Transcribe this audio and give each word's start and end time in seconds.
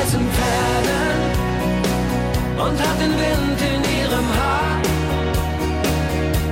weißen 0.00 0.26
Pferden 0.30 1.20
und 2.58 2.76
hat 2.80 3.00
den 3.00 3.12
Wind 3.22 3.60
in 3.72 3.80
ihrem 3.98 4.26
Haar. 4.38 4.80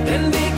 Den 0.05 0.33
Weg, 0.33 0.48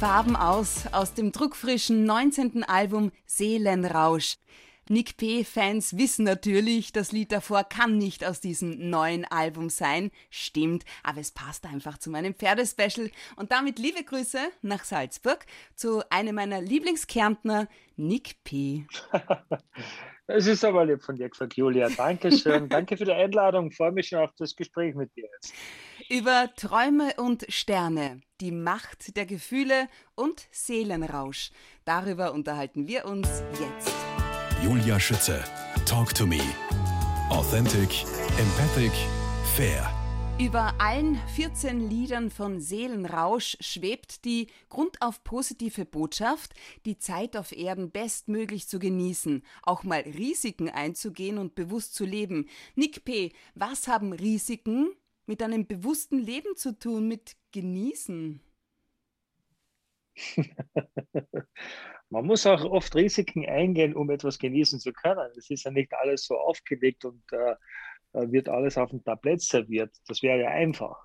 Farben 0.00 0.34
aus 0.34 0.86
aus 0.92 1.12
dem 1.12 1.30
druckfrischen 1.30 2.04
19. 2.04 2.64
Album 2.64 3.12
Seelenrausch? 3.26 4.38
Nick 4.88 5.18
P-Fans 5.18 5.98
wissen 5.98 6.24
natürlich, 6.24 6.90
das 6.94 7.12
Lied 7.12 7.32
davor 7.32 7.64
kann 7.64 7.98
nicht 7.98 8.24
aus 8.24 8.40
diesem 8.40 8.88
neuen 8.88 9.26
Album 9.26 9.68
sein. 9.68 10.10
Stimmt, 10.30 10.86
aber 11.02 11.20
es 11.20 11.32
passt 11.32 11.66
einfach 11.66 11.98
zu 11.98 12.08
meinem 12.08 12.34
Pferdespecial. 12.34 13.10
Und 13.36 13.52
damit 13.52 13.78
liebe 13.78 14.02
Grüße 14.02 14.38
nach 14.62 14.84
Salzburg 14.84 15.44
zu 15.74 16.02
einem 16.10 16.36
meiner 16.36 16.62
Lieblingskärntner, 16.62 17.68
Nick 17.96 18.42
P. 18.42 18.86
Es 20.32 20.46
ist 20.46 20.64
aber 20.64 20.84
lieb 20.84 21.02
von 21.02 21.16
dir 21.16 21.28
gesagt, 21.28 21.54
Julia. 21.56 21.88
Dankeschön. 21.88 22.68
Danke 22.68 22.96
für 22.96 23.04
die 23.04 23.12
Einladung. 23.12 23.70
Freue 23.70 23.92
mich 23.92 24.08
schon 24.08 24.20
auf 24.20 24.30
das 24.38 24.54
Gespräch 24.54 24.94
mit 24.94 25.14
dir 25.16 25.28
jetzt. 25.34 25.52
Über 26.08 26.48
Träume 26.56 27.12
und 27.18 27.46
Sterne, 27.48 28.20
die 28.40 28.52
Macht 28.52 29.16
der 29.16 29.26
Gefühle 29.26 29.88
und 30.14 30.46
Seelenrausch. 30.50 31.50
Darüber 31.84 32.32
unterhalten 32.32 32.86
wir 32.86 33.04
uns 33.04 33.28
jetzt. 33.60 33.94
Julia 34.62 34.98
Schütze. 35.00 35.42
Talk 35.86 36.14
to 36.14 36.26
me. 36.26 36.40
Authentic, 37.30 38.04
empathic, 38.38 38.92
fair. 39.56 39.99
Über 40.40 40.72
allen 40.80 41.16
14 41.36 41.90
Liedern 41.90 42.30
von 42.30 42.60
Seelenrausch 42.60 43.58
schwebt 43.60 44.24
die 44.24 44.46
grundauf 44.70 45.22
positive 45.22 45.84
Botschaft, 45.84 46.54
die 46.86 46.96
Zeit 46.96 47.36
auf 47.36 47.52
Erden 47.52 47.90
bestmöglich 47.90 48.66
zu 48.66 48.78
genießen, 48.78 49.44
auch 49.62 49.84
mal 49.84 50.00
Risiken 50.00 50.70
einzugehen 50.70 51.36
und 51.36 51.54
bewusst 51.54 51.94
zu 51.94 52.06
leben. 52.06 52.48
Nick 52.74 53.04
P., 53.04 53.32
was 53.54 53.86
haben 53.86 54.14
Risiken 54.14 54.88
mit 55.26 55.42
einem 55.42 55.66
bewussten 55.66 56.18
Leben 56.18 56.56
zu 56.56 56.78
tun, 56.78 57.06
mit 57.06 57.36
Genießen? 57.52 58.40
Man 62.08 62.24
muss 62.24 62.46
auch 62.46 62.64
oft 62.64 62.96
Risiken 62.96 63.46
eingehen, 63.46 63.94
um 63.94 64.08
etwas 64.08 64.38
genießen 64.38 64.80
zu 64.80 64.94
können. 64.94 65.30
Es 65.36 65.50
ist 65.50 65.64
ja 65.64 65.70
nicht 65.70 65.92
alles 65.92 66.24
so 66.24 66.38
aufgelegt 66.38 67.04
und 67.04 67.22
äh, 67.30 67.56
wird 68.12 68.48
alles 68.48 68.78
auf 68.78 68.90
dem 68.90 69.04
Tablett 69.04 69.42
serviert. 69.42 69.94
Das 70.06 70.22
wäre 70.22 70.40
ja 70.40 70.48
einfach. 70.48 70.96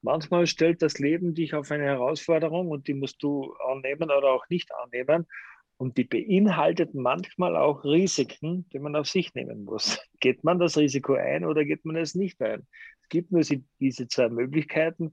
Manchmal 0.00 0.46
stellt 0.46 0.82
das 0.82 0.98
Leben 0.98 1.34
dich 1.34 1.54
auf 1.54 1.70
eine 1.70 1.84
Herausforderung 1.84 2.68
und 2.68 2.86
die 2.88 2.94
musst 2.94 3.22
du 3.22 3.52
annehmen 3.68 4.10
oder 4.10 4.28
auch 4.32 4.48
nicht 4.48 4.70
annehmen. 4.74 5.26
Und 5.76 5.96
die 5.96 6.04
beinhaltet 6.04 6.94
manchmal 6.94 7.56
auch 7.56 7.84
Risiken, 7.84 8.68
die 8.72 8.80
man 8.80 8.96
auf 8.96 9.06
sich 9.06 9.34
nehmen 9.34 9.64
muss. 9.64 10.00
Geht 10.20 10.44
man 10.44 10.58
das 10.58 10.76
Risiko 10.76 11.14
ein 11.14 11.44
oder 11.44 11.64
geht 11.64 11.84
man 11.84 11.96
es 11.96 12.16
nicht 12.16 12.40
ein? 12.42 12.66
Es 13.02 13.08
gibt 13.08 13.30
nur 13.30 13.42
diese 13.78 14.08
zwei 14.08 14.28
Möglichkeiten 14.28 15.12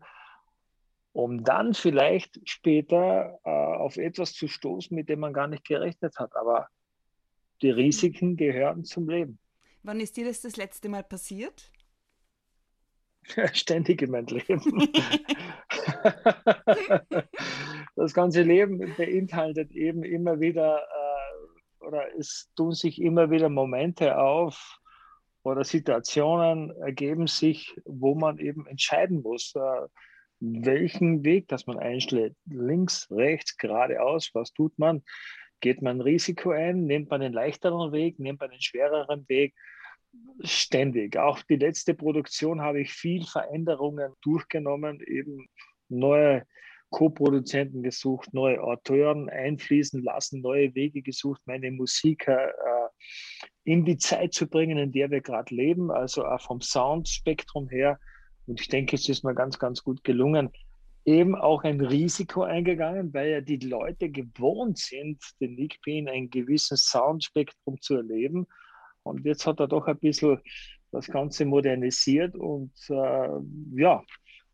um 1.16 1.46
dann 1.46 1.74
vielleicht 1.74 2.42
später 2.44 3.40
äh, 3.46 3.50
auf 3.50 3.96
etwas 3.96 4.34
zu 4.34 4.50
stoßen, 4.50 4.94
mit 4.94 5.08
dem 5.08 5.22
man 5.22 5.32
gar 5.32 5.48
nicht 5.48 5.64
gerechnet 5.64 6.20
hat. 6.20 6.36
Aber 6.36 6.68
die 7.62 7.70
Risiken 7.70 8.36
gehören 8.36 8.84
zum 8.84 9.08
Leben. 9.08 9.40
Wann 9.86 10.00
ist 10.00 10.18
dir 10.18 10.26
das 10.26 10.42
das 10.42 10.58
letzte 10.58 10.90
Mal 10.90 11.04
passiert? 11.04 11.72
Ständig 13.54 14.02
in 14.02 14.10
meinem 14.10 14.26
Leben. 14.26 14.92
das 17.96 18.16
ganze 18.16 18.42
Leben 18.42 18.96
beinhaltet 18.98 19.72
eben 19.74 20.04
immer 20.04 20.40
wieder, 20.40 20.80
äh, 20.80 21.86
oder 21.86 22.08
es 22.18 22.50
tun 22.56 22.72
sich 22.72 23.00
immer 23.00 23.30
wieder 23.30 23.48
Momente 23.50 24.18
auf, 24.18 24.80
oder 25.44 25.64
Situationen 25.64 26.72
ergeben 26.82 27.28
sich, 27.28 27.76
wo 27.86 28.16
man 28.16 28.40
eben 28.40 28.66
entscheiden 28.66 29.22
muss. 29.22 29.54
Äh, 29.54 29.88
welchen 30.40 31.24
Weg, 31.24 31.48
das 31.48 31.68
man 31.68 31.78
einschlägt. 31.78 32.38
Links, 32.46 33.08
rechts, 33.12 33.56
geradeaus, 33.56 34.32
was 34.34 34.52
tut 34.52 34.80
man? 34.80 35.04
Geht 35.60 35.84
man 35.84 35.98
ein 35.98 36.02
Risiko 36.02 36.50
ein? 36.50 36.86
Nimmt 36.86 37.12
man 37.12 37.22
den 37.22 37.34
leichteren 37.34 37.92
Weg? 37.92 38.18
Nimmt 38.18 38.40
man 38.40 38.50
den 38.50 38.62
schwereren 38.62 39.30
Weg? 39.30 39.54
Ständig. 40.42 41.18
Auch 41.18 41.42
die 41.44 41.56
letzte 41.56 41.94
Produktion 41.94 42.62
habe 42.62 42.82
ich 42.82 42.92
viel 42.92 43.26
Veränderungen 43.26 44.14
durchgenommen, 44.22 45.00
eben 45.02 45.48
neue 45.90 46.46
Co-Produzenten 46.90 47.84
gesucht, 47.84 48.34
neue 48.34 48.62
Autoren 48.62 49.30
einfließen 49.30 50.04
lassen, 50.04 50.42
neue 50.42 50.76
Wege 50.76 51.02
gesucht, 51.02 51.42
meine 51.46 51.72
Musik 51.72 52.28
äh, 52.28 52.48
in 53.64 53.86
die 53.86 53.98
Zeit 53.98 54.34
zu 54.34 54.48
bringen, 54.48 54.78
in 54.78 54.92
der 54.92 55.10
wir 55.10 55.22
gerade 55.22 55.54
leben, 55.54 55.90
also 55.92 56.26
auch 56.26 56.42
vom 56.42 56.62
Soundspektrum 56.62 57.70
her 57.70 58.00
und 58.48 58.62
ich 58.62 58.68
denke, 58.68 58.96
es 58.96 59.10
ist 59.10 59.24
mir 59.24 59.36
ganz, 59.36 59.60
ganz 59.60 59.84
gut 59.84 60.04
gelungen. 60.04 60.52
Eben 61.04 61.36
auch 61.36 61.64
ein 61.64 61.82
Risiko 61.82 62.44
eingegangen, 62.44 63.14
weil 63.14 63.30
ja 63.30 63.42
die 63.42 63.58
Leute 63.58 64.10
gewohnt 64.10 64.78
sind, 64.78 65.22
den 65.40 65.56
Nick 65.56 65.82
P 65.82 66.00
in 66.00 66.10
einem 66.10 66.30
gewissen 66.30 66.78
Soundspektrum 66.78 67.80
zu 67.82 67.96
erleben. 67.96 68.48
Und 69.06 69.24
jetzt 69.24 69.46
hat 69.46 69.60
er 69.60 69.68
doch 69.68 69.88
ein 69.88 69.98
bisschen 69.98 70.42
das 70.92 71.08
Ganze 71.08 71.46
modernisiert 71.46 72.36
und 72.36 72.72
äh, 72.90 73.30
ja, 73.76 74.04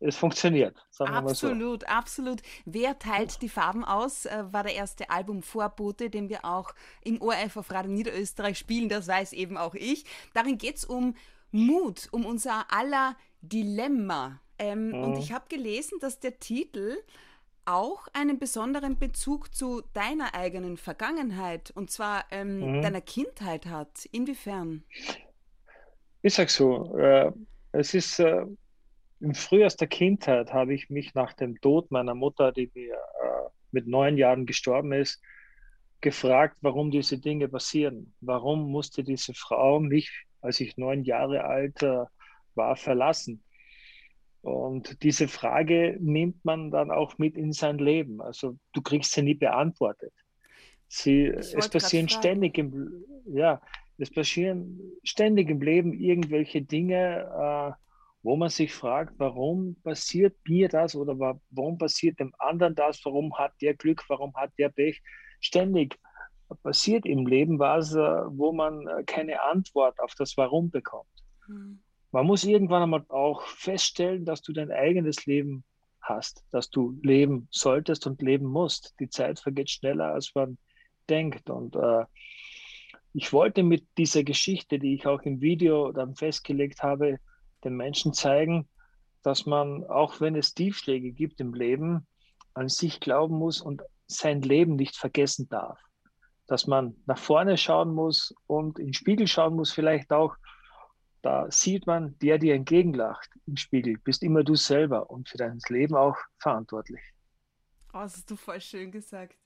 es 0.00 0.16
funktioniert. 0.16 0.76
absolut, 0.98 1.82
so. 1.82 1.86
absolut. 1.86 2.42
Wer 2.64 2.98
teilt 2.98 3.40
die 3.40 3.48
Farben 3.48 3.84
aus? 3.84 4.26
Äh, 4.26 4.44
war 4.50 4.64
der 4.64 4.74
erste 4.74 5.08
Album-Vorbote, 5.10 6.10
den 6.10 6.28
wir 6.28 6.44
auch 6.44 6.74
im 7.04 7.22
ORF 7.22 7.56
auf 7.56 7.70
Radio 7.70 7.92
Niederösterreich 7.92 8.58
spielen. 8.58 8.88
Das 8.88 9.06
weiß 9.06 9.32
eben 9.32 9.56
auch 9.56 9.74
ich. 9.74 10.04
Darin 10.34 10.58
geht 10.58 10.76
es 10.76 10.84
um 10.84 11.14
Mut, 11.52 12.08
um 12.10 12.26
unser 12.26 12.72
aller 12.72 13.16
Dilemma. 13.40 14.40
Ähm, 14.58 14.88
mhm. 14.88 14.94
Und 14.94 15.18
ich 15.18 15.32
habe 15.32 15.44
gelesen, 15.48 15.98
dass 16.00 16.18
der 16.18 16.38
Titel 16.40 16.96
auch 17.64 18.08
einen 18.12 18.38
besonderen 18.38 18.98
Bezug 18.98 19.54
zu 19.54 19.82
deiner 19.94 20.34
eigenen 20.34 20.76
Vergangenheit 20.76 21.70
und 21.74 21.90
zwar 21.90 22.24
ähm, 22.30 22.78
mhm. 22.78 22.82
deiner 22.82 23.00
Kindheit 23.00 23.66
hat. 23.66 24.06
Inwiefern? 24.12 24.84
Ich 26.22 26.34
sag 26.34 26.50
so, 26.50 26.96
äh, 26.96 27.32
es 27.72 27.94
ist 27.94 28.18
äh, 28.18 28.46
im 29.20 29.34
Frühjahr 29.34 29.70
der 29.70 29.86
Kindheit 29.86 30.52
habe 30.52 30.74
ich 30.74 30.90
mich 30.90 31.14
nach 31.14 31.32
dem 31.32 31.60
Tod 31.60 31.90
meiner 31.90 32.14
Mutter, 32.14 32.50
die 32.50 32.70
mir 32.74 32.94
äh, 32.94 33.48
mit 33.70 33.86
neun 33.86 34.18
Jahren 34.18 34.46
gestorben 34.46 34.92
ist, 34.92 35.22
gefragt, 36.00 36.56
warum 36.60 36.90
diese 36.90 37.18
Dinge 37.18 37.48
passieren. 37.48 38.12
Warum 38.20 38.70
musste 38.70 39.04
diese 39.04 39.32
Frau 39.34 39.78
mich, 39.78 40.10
als 40.40 40.58
ich 40.60 40.76
neun 40.76 41.04
Jahre 41.04 41.44
alt 41.44 41.82
äh, 41.82 42.04
war 42.56 42.76
verlassen? 42.76 43.42
Und 44.42 45.04
diese 45.04 45.28
Frage 45.28 45.96
nimmt 46.00 46.44
man 46.44 46.72
dann 46.72 46.90
auch 46.90 47.16
mit 47.16 47.36
in 47.36 47.52
sein 47.52 47.78
Leben. 47.78 48.20
Also 48.20 48.58
du 48.72 48.82
kriegst 48.82 49.12
sie 49.12 49.22
nie 49.22 49.34
beantwortet. 49.34 50.12
Sie, 50.88 51.26
es 51.26 51.68
passieren 51.70 52.08
ständig 52.08 52.58
im, 52.58 53.04
ja, 53.26 53.62
es 53.98 54.10
passieren 54.10 54.78
ständig 55.04 55.48
im 55.48 55.62
Leben 55.62 55.94
irgendwelche 55.94 56.60
Dinge, 56.60 57.20
äh, 57.20 57.72
wo 58.24 58.36
man 58.36 58.50
sich 58.50 58.74
fragt, 58.74 59.14
warum 59.18 59.76
passiert 59.84 60.36
mir 60.46 60.68
das 60.68 60.96
oder 60.96 61.40
warum 61.50 61.78
passiert 61.78 62.18
dem 62.18 62.34
anderen 62.38 62.74
das, 62.74 63.00
warum 63.04 63.36
hat 63.38 63.52
der 63.62 63.74
Glück, 63.74 64.04
warum 64.08 64.34
hat 64.34 64.50
der 64.58 64.70
Pech. 64.70 65.00
Ständig 65.40 65.98
passiert 66.62 67.06
im 67.06 67.26
Leben 67.26 67.60
was, 67.60 67.94
äh, 67.94 67.98
wo 67.98 68.52
man 68.52 68.86
äh, 68.88 69.04
keine 69.04 69.40
Antwort 69.40 69.98
auf 70.00 70.14
das 70.16 70.36
Warum 70.36 70.70
bekommt. 70.70 71.08
Hm 71.46 71.80
man 72.12 72.26
muss 72.26 72.44
irgendwann 72.44 72.82
einmal 72.82 73.04
auch 73.08 73.42
feststellen, 73.42 74.24
dass 74.24 74.42
du 74.42 74.52
dein 74.52 74.70
eigenes 74.70 75.26
Leben 75.26 75.64
hast, 76.00 76.44
dass 76.50 76.70
du 76.70 76.98
leben 77.02 77.48
solltest 77.50 78.06
und 78.06 78.22
leben 78.22 78.46
musst. 78.46 78.94
Die 79.00 79.08
Zeit 79.08 79.40
vergeht 79.40 79.70
schneller, 79.70 80.12
als 80.12 80.34
man 80.34 80.58
denkt. 81.08 81.48
Und 81.48 81.74
äh, 81.76 82.04
ich 83.14 83.32
wollte 83.32 83.62
mit 83.62 83.86
dieser 83.98 84.24
Geschichte, 84.24 84.78
die 84.78 84.94
ich 84.94 85.06
auch 85.06 85.22
im 85.22 85.40
Video 85.40 85.92
dann 85.92 86.14
festgelegt 86.14 86.82
habe, 86.82 87.18
den 87.64 87.76
Menschen 87.76 88.12
zeigen, 88.12 88.68
dass 89.22 89.46
man, 89.46 89.84
auch 89.84 90.20
wenn 90.20 90.34
es 90.34 90.54
Tiefschläge 90.54 91.12
gibt 91.12 91.40
im 91.40 91.54
Leben, 91.54 92.06
an 92.54 92.68
sich 92.68 93.00
glauben 93.00 93.36
muss 93.36 93.60
und 93.60 93.82
sein 94.06 94.42
Leben 94.42 94.76
nicht 94.76 94.96
vergessen 94.96 95.48
darf. 95.48 95.78
dass 96.48 96.66
man 96.66 96.96
nach 97.06 97.18
vorne 97.18 97.56
schauen 97.56 97.94
muss 97.94 98.34
und 98.46 98.78
in 98.78 98.88
den 98.88 98.94
Spiegel 98.94 99.26
schauen 99.26 99.54
muss, 99.54 99.72
vielleicht 99.72 100.12
auch. 100.12 100.36
Da 101.22 101.48
sieht 101.50 101.86
man, 101.86 102.18
der 102.18 102.38
dir 102.38 102.54
entgegenlacht 102.54 103.30
im 103.46 103.56
Spiegel, 103.56 103.96
bist 103.98 104.24
immer 104.24 104.42
du 104.42 104.56
selber 104.56 105.08
und 105.08 105.28
für 105.28 105.38
dein 105.38 105.60
Leben 105.68 105.94
auch 105.94 106.16
verantwortlich. 106.38 107.00
Oh, 107.94 107.98
das 108.00 108.16
hast 108.16 108.30
du 108.30 108.36
voll 108.36 108.60
schön 108.60 108.90
gesagt. 108.90 109.36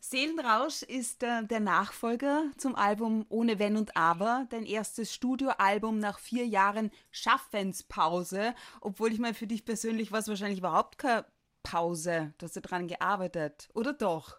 Seelenrausch 0.00 0.82
ist 0.82 1.22
äh, 1.24 1.44
der 1.44 1.60
Nachfolger 1.60 2.44
zum 2.56 2.76
Album 2.76 3.26
Ohne 3.28 3.58
Wenn 3.58 3.76
und 3.76 3.96
Aber, 3.96 4.46
dein 4.50 4.64
erstes 4.64 5.12
Studioalbum 5.12 5.98
nach 5.98 6.18
vier 6.18 6.46
Jahren 6.46 6.90
Schaffenspause. 7.10 8.54
Obwohl 8.80 9.12
ich 9.12 9.18
meine, 9.18 9.34
für 9.34 9.48
dich 9.48 9.64
persönlich 9.64 10.12
war 10.12 10.20
es 10.20 10.28
wahrscheinlich 10.28 10.60
überhaupt 10.60 10.98
keine 10.98 11.26
Pause. 11.64 12.32
Du 12.38 12.44
hast 12.44 12.54
ja 12.54 12.62
dran 12.62 12.86
gearbeitet, 12.86 13.68
oder 13.74 13.92
doch? 13.92 14.38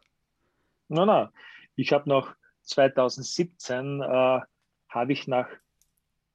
Nein, 0.87 1.07
nein. 1.07 1.29
Ich 1.75 1.91
habe 1.91 2.09
noch 2.09 2.33
2017 2.63 4.01
äh, 4.01 4.39
habe 4.89 5.13
ich 5.13 5.27
nach 5.27 5.49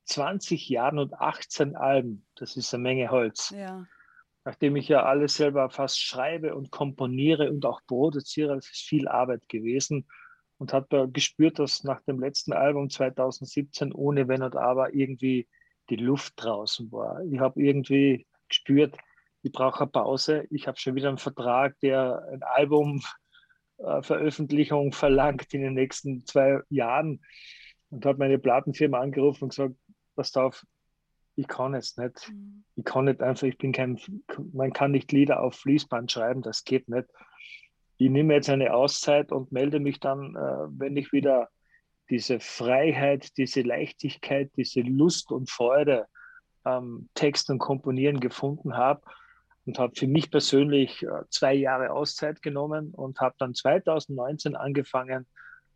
20 0.05 0.69
Jahren 0.69 0.99
und 0.99 1.15
18 1.15 1.77
Alben, 1.77 2.27
das 2.37 2.57
ist 2.57 2.73
eine 2.75 2.83
Menge 2.83 3.11
Holz, 3.11 3.51
Ja. 3.51 3.87
nachdem 4.45 4.77
ich 4.77 4.89
ja 4.89 5.05
alles 5.05 5.35
selber 5.35 5.71
fast 5.71 6.01
schreibe 6.01 6.55
und 6.55 6.71
komponiere 6.71 7.51
und 7.51 7.65
auch 7.67 7.81
produziere, 7.87 8.55
das 8.55 8.67
ist 8.67 8.83
viel 8.83 9.09
Arbeit 9.09 9.49
gewesen 9.49 10.07
und 10.59 10.73
habe 10.73 11.09
gespürt, 11.11 11.59
dass 11.59 11.85
nach 11.85 12.01
dem 12.03 12.21
letzten 12.21 12.53
Album 12.53 12.91
2017 12.91 13.93
ohne 13.93 14.29
Wenn 14.29 14.43
und 14.43 14.57
Aber 14.57 14.95
irgendwie 14.95 15.49
die 15.91 15.97
Luft 15.97 16.35
draußen 16.37 16.91
war. 16.93 17.23
Ich 17.25 17.39
habe 17.39 17.61
irgendwie 17.63 18.27
gespürt, 18.49 18.97
ich 19.43 19.53
brauche 19.53 19.83
eine 19.83 19.91
Pause. 19.91 20.47
Ich 20.51 20.67
habe 20.67 20.79
schon 20.79 20.95
wieder 20.95 21.09
einen 21.09 21.19
Vertrag, 21.19 21.79
der 21.81 22.27
ein 22.33 22.43
Album 22.43 23.03
äh, 23.79 24.01
Veröffentlichung 24.03 24.93
verlangt 24.93 25.53
in 25.53 25.61
den 25.61 25.75
nächsten 25.75 26.25
zwei 26.25 26.61
Jahren 26.71 27.21
und 27.91 28.07
habe 28.07 28.19
meine 28.19 28.39
Plattenfirma 28.39 28.99
angerufen 29.01 29.45
und 29.45 29.51
gesagt, 29.51 29.75
pass 30.15 30.37
auf, 30.37 30.65
ich 31.37 31.49
kann 31.49 31.75
jetzt 31.75 31.99
nicht. 31.99 32.31
Mhm. 32.31 32.65
Ich 32.77 32.85
kann 32.85 33.07
nicht 33.07 33.21
einfach, 33.23 33.47
ich 33.47 33.59
bin 33.59 33.73
kein, 33.73 33.99
man 34.53 34.73
kann 34.73 34.93
nicht 34.93 35.13
Lieder 35.13 35.41
auf 35.41 35.57
Fließband 35.57 36.11
schreiben, 36.11 36.43
das 36.43 36.65
geht 36.65 36.89
nicht. 36.89 37.09
Ich 37.97 38.11
nehme 38.11 38.35
jetzt 38.35 38.51
eine 38.51 38.75
Auszeit 38.75 39.33
und 39.33 39.53
melde 39.53 39.81
mich 39.81 40.01
dann, 40.01 40.35
äh, 40.35 40.79
wenn 40.79 40.97
ich 40.97 41.13
wieder 41.13 41.49
diese 42.11 42.41
Freiheit, 42.41 43.37
diese 43.37 43.63
Leichtigkeit, 43.63 44.51
diese 44.57 44.81
Lust 44.81 45.31
und 45.33 45.51
Freude 45.51 46.07
am 46.65 47.09
Text 47.15 47.51
und 47.51 47.59
Komponieren 47.59 48.21
gefunden 48.21 48.77
habe 48.77 49.03
und 49.65 49.79
habe 49.79 49.95
für 49.95 50.07
mich 50.07 50.31
persönlich 50.31 51.03
äh, 51.03 51.09
zwei 51.31 51.55
Jahre 51.55 51.91
Auszeit 51.91 52.43
genommen 52.43 52.93
und 52.95 53.21
habe 53.21 53.35
dann 53.39 53.55
2019 53.55 54.57
angefangen, 54.57 55.27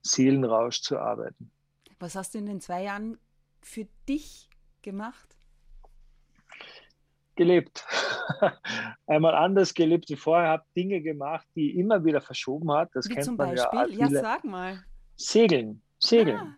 Seelenrausch 0.02 0.82
zu 0.82 0.99
arbeiten. 0.99 1.50
Was 1.99 2.14
hast 2.14 2.35
du 2.35 2.38
in 2.38 2.46
den 2.46 2.61
zwei 2.61 2.85
Jahren 2.85 3.19
für 3.63 3.87
dich 4.09 4.49
gemacht? 4.83 5.37
gelebt. 7.37 7.87
Einmal 9.07 9.35
anders 9.37 9.73
gelebt 9.73 10.09
wie 10.11 10.17
vorher, 10.17 10.49
habe 10.49 10.65
Dinge 10.77 11.01
gemacht, 11.01 11.47
die 11.55 11.79
immer 11.79 12.05
wieder 12.05 12.21
verschoben 12.21 12.73
hat. 12.73 12.91
Das 12.95 13.09
Wie 13.09 13.15
kennt 13.15 13.25
zum 13.27 13.37
man 13.37 13.55
ja. 13.55 13.69
Beispiel? 13.71 13.79
auch 13.79 13.89
Ja, 14.01 14.07
viele. 14.09 14.21
sag 14.21 14.45
mal. 14.45 14.85
Segeln, 15.17 15.81
Segeln. 16.01 16.37
Ah, 16.37 16.57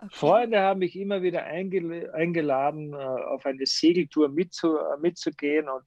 okay. 0.00 0.14
Freunde 0.14 0.60
haben 0.60 0.80
mich 0.80 0.94
immer 0.94 1.22
wieder 1.22 1.44
eingel 1.44 2.10
eingeladen, 2.12 2.92
äh, 2.92 2.96
auf 2.96 3.46
eine 3.46 3.64
Segeltour 3.64 4.28
mitzu 4.28 4.76
äh, 4.76 4.98
mitzugehen 5.00 5.68
und 5.70 5.84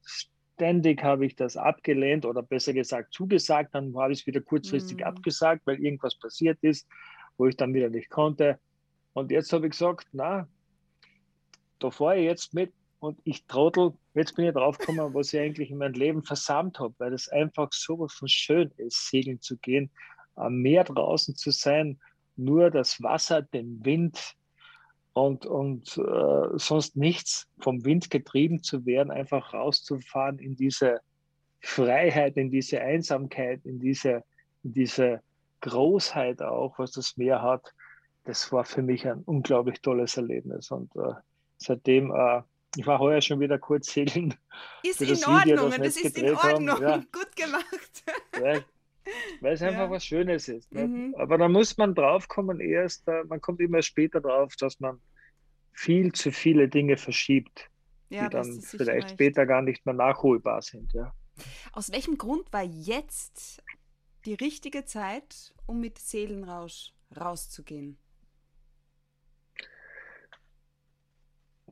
ständig 0.55 1.03
habe 1.03 1.25
ich 1.27 1.35
das 1.35 1.55
abgelehnt 1.55 2.25
oder 2.25 2.41
besser 2.41 2.73
gesagt 2.73 3.13
zugesagt. 3.13 3.75
Dann 3.75 3.95
habe 3.95 4.13
ich 4.13 4.21
es 4.21 4.27
wieder 4.27 4.41
kurzfristig 4.41 4.97
Mhm. 4.97 5.03
abgesagt, 5.03 5.61
weil 5.65 5.79
irgendwas 5.79 6.17
passiert 6.17 6.57
ist, 6.61 6.87
wo 7.37 7.45
ich 7.45 7.55
dann 7.55 7.73
wieder 7.75 7.89
nicht 7.89 8.09
konnte. 8.09 8.59
Und 9.13 9.31
jetzt 9.31 9.51
habe 9.53 9.67
ich 9.67 9.71
gesagt, 9.71 10.07
na, 10.11 10.47
da 11.79 11.91
fahre 11.91 12.19
ich 12.19 12.25
jetzt 12.25 12.53
mit 12.53 12.71
und 12.99 13.19
ich 13.23 13.45
trottel, 13.45 13.93
jetzt 14.13 14.35
bin 14.35 14.45
ich 14.45 14.53
draufgekommen, 14.53 15.13
was 15.13 15.33
ich 15.33 15.39
eigentlich 15.39 15.71
in 15.71 15.77
meinem 15.77 15.93
Leben 15.93 16.23
versammelt 16.23 16.79
habe, 16.79 16.93
weil 16.99 17.13
es 17.13 17.27
einfach 17.29 17.73
sowas 17.73 18.13
von 18.13 18.27
schön 18.27 18.71
ist, 18.77 19.09
segeln 19.09 19.41
zu 19.41 19.57
gehen, 19.57 19.89
am 20.35 20.61
Meer 20.61 20.83
draußen 20.83 21.35
zu 21.35 21.51
sein, 21.51 21.99
nur 22.35 22.69
das 22.69 23.01
Wasser, 23.01 23.41
den 23.41 23.83
Wind 23.83 24.35
und, 25.13 25.45
und 25.45 25.97
äh, 25.97 26.57
sonst 26.57 26.95
nichts 26.95 27.47
vom 27.59 27.83
Wind 27.83 28.09
getrieben 28.09 28.63
zu 28.63 28.85
werden, 28.85 29.11
einfach 29.11 29.53
rauszufahren 29.53 30.39
in 30.39 30.55
diese 30.55 31.01
Freiheit, 31.59 32.37
in 32.37 32.49
diese 32.49 32.81
Einsamkeit, 32.81 33.65
in 33.65 33.79
diese, 33.79 34.23
in 34.63 34.73
diese 34.73 35.21
Großheit 35.61 36.41
auch, 36.41 36.79
was 36.79 36.91
das 36.91 37.17
Meer 37.17 37.41
hat. 37.41 37.73
Das 38.23 38.51
war 38.51 38.63
für 38.65 38.81
mich 38.81 39.07
ein 39.07 39.23
unglaublich 39.23 39.81
tolles 39.81 40.15
Erlebnis. 40.17 40.69
Und 40.71 40.95
äh, 40.95 41.13
seitdem, 41.57 42.11
äh, 42.13 42.41
ich 42.75 42.85
war 42.85 42.99
heuer 42.99 43.21
schon 43.21 43.39
wieder 43.39 43.57
kurz 43.57 43.91
segeln. 43.91 44.33
Ist 44.83 45.01
in 45.01 45.09
das 45.09 45.21
Video, 45.21 45.63
Ordnung, 45.63 45.69
das 45.83 45.95
das 45.95 45.97
ist 45.97 46.17
in 46.17 46.35
Ordnung. 46.35 46.81
ja. 46.81 46.97
Gut 47.11 47.35
gemacht. 47.35 48.03
Weil, 48.39 48.63
weil 49.41 49.53
es 49.53 49.61
einfach 49.63 49.81
Ja. 49.81 49.89
was 49.89 50.05
Schönes 50.05 50.47
ist. 50.47 50.71
Nicht? 50.71 50.87
Mhm. 50.87 51.15
Aber 51.17 51.37
da 51.39 51.49
muss 51.49 51.75
man 51.77 51.95
draufkommen 51.95 52.59
erst, 52.59 53.07
äh, 53.07 53.23
man 53.25 53.41
kommt 53.41 53.59
immer 53.59 53.81
später 53.81 54.21
drauf, 54.21 54.55
dass 54.57 54.79
man 54.79 55.01
viel 55.73 56.11
zu 56.13 56.31
viele 56.31 56.69
Dinge 56.69 56.97
verschiebt, 56.97 57.69
Ja, 58.09 58.25
die 58.25 58.29
dann 58.29 58.61
vielleicht 58.61 59.05
recht. 59.05 59.09
später 59.11 59.45
gar 59.47 59.63
nicht 59.63 59.85
mehr 59.85 59.95
nachholbar 59.95 60.61
sind. 60.61 60.93
Ja. 60.93 61.13
Aus 61.73 61.91
welchem 61.91 62.17
Grund 62.19 62.53
war 62.53 62.63
jetzt 62.63 63.63
die 64.25 64.35
richtige 64.35 64.85
Zeit, 64.85 65.53
um 65.65 65.79
mit 65.81 65.97
Seelenrausch 65.97 66.93
rauszugehen? 67.19 67.97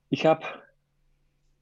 Ich 0.09 0.25
habe, 0.25 0.43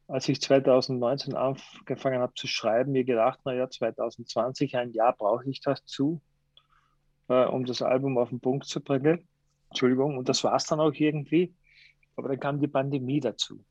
als 0.08 0.30
ich 0.30 0.42
2019 0.42 1.36
angefangen 1.36 2.22
habe 2.22 2.34
zu 2.34 2.48
schreiben, 2.48 2.94
mir 2.94 3.04
gedacht, 3.04 3.40
naja, 3.44 3.70
2020, 3.70 4.78
ein 4.78 4.92
Jahr 4.92 5.16
brauche 5.16 5.50
ich 5.50 5.60
dazu, 5.60 6.22
äh, 7.28 7.46
um 7.46 7.66
das 7.66 7.82
Album 7.82 8.18
auf 8.18 8.30
den 8.30 8.40
Punkt 8.40 8.66
zu 8.66 8.82
bringen. 8.82 9.28
Entschuldigung, 9.70 10.18
und 10.18 10.30
das 10.30 10.44
war 10.46 10.56
es 10.56 10.66
dann 10.66 10.80
auch 10.80 10.94
irgendwie. 10.94 11.54
Aber 12.16 12.30
dann 12.30 12.40
kam 12.40 12.60
die 12.60 12.70
Pandemie 12.70 13.20
dazu. 13.20 13.64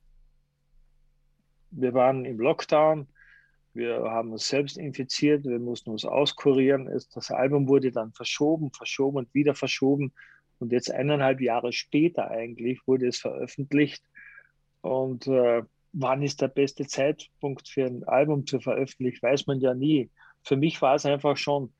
Wir 1.70 1.94
waren 1.94 2.24
im 2.26 2.38
Lockdown, 2.38 3.08
wir 3.72 4.02
haben 4.10 4.32
uns 4.32 4.48
selbst 4.48 4.76
infiziert, 4.76 5.44
wir 5.44 5.58
mussten 5.58 5.90
uns 5.90 6.04
auskurieren. 6.04 6.86
Das 7.14 7.30
Album 7.30 7.66
wurde 7.66 7.92
dann 7.92 8.12
verschoben, 8.12 8.70
verschoben 8.72 9.18
und 9.18 9.34
wieder 9.34 9.54
verschoben. 9.54 10.12
Und 10.58 10.72
jetzt 10.72 10.90
eineinhalb 10.90 11.40
Jahre 11.40 11.72
später 11.72 12.30
eigentlich 12.30 12.86
wurde 12.86 13.08
es 13.08 13.18
veröffentlicht. 13.18 14.02
Und 14.80 15.26
äh, 15.26 15.62
wann 15.92 16.22
ist 16.22 16.40
der 16.40 16.48
beste 16.48 16.86
Zeitpunkt 16.86 17.68
für 17.68 17.86
ein 17.86 18.04
Album 18.04 18.46
zu 18.46 18.60
veröffentlichen, 18.60 19.22
weiß 19.22 19.46
man 19.46 19.60
ja 19.60 19.74
nie. 19.74 20.10
Für 20.42 20.56
mich 20.56 20.80
war 20.82 20.94
es 20.94 21.06
einfach 21.06 21.36
schon 21.36 21.72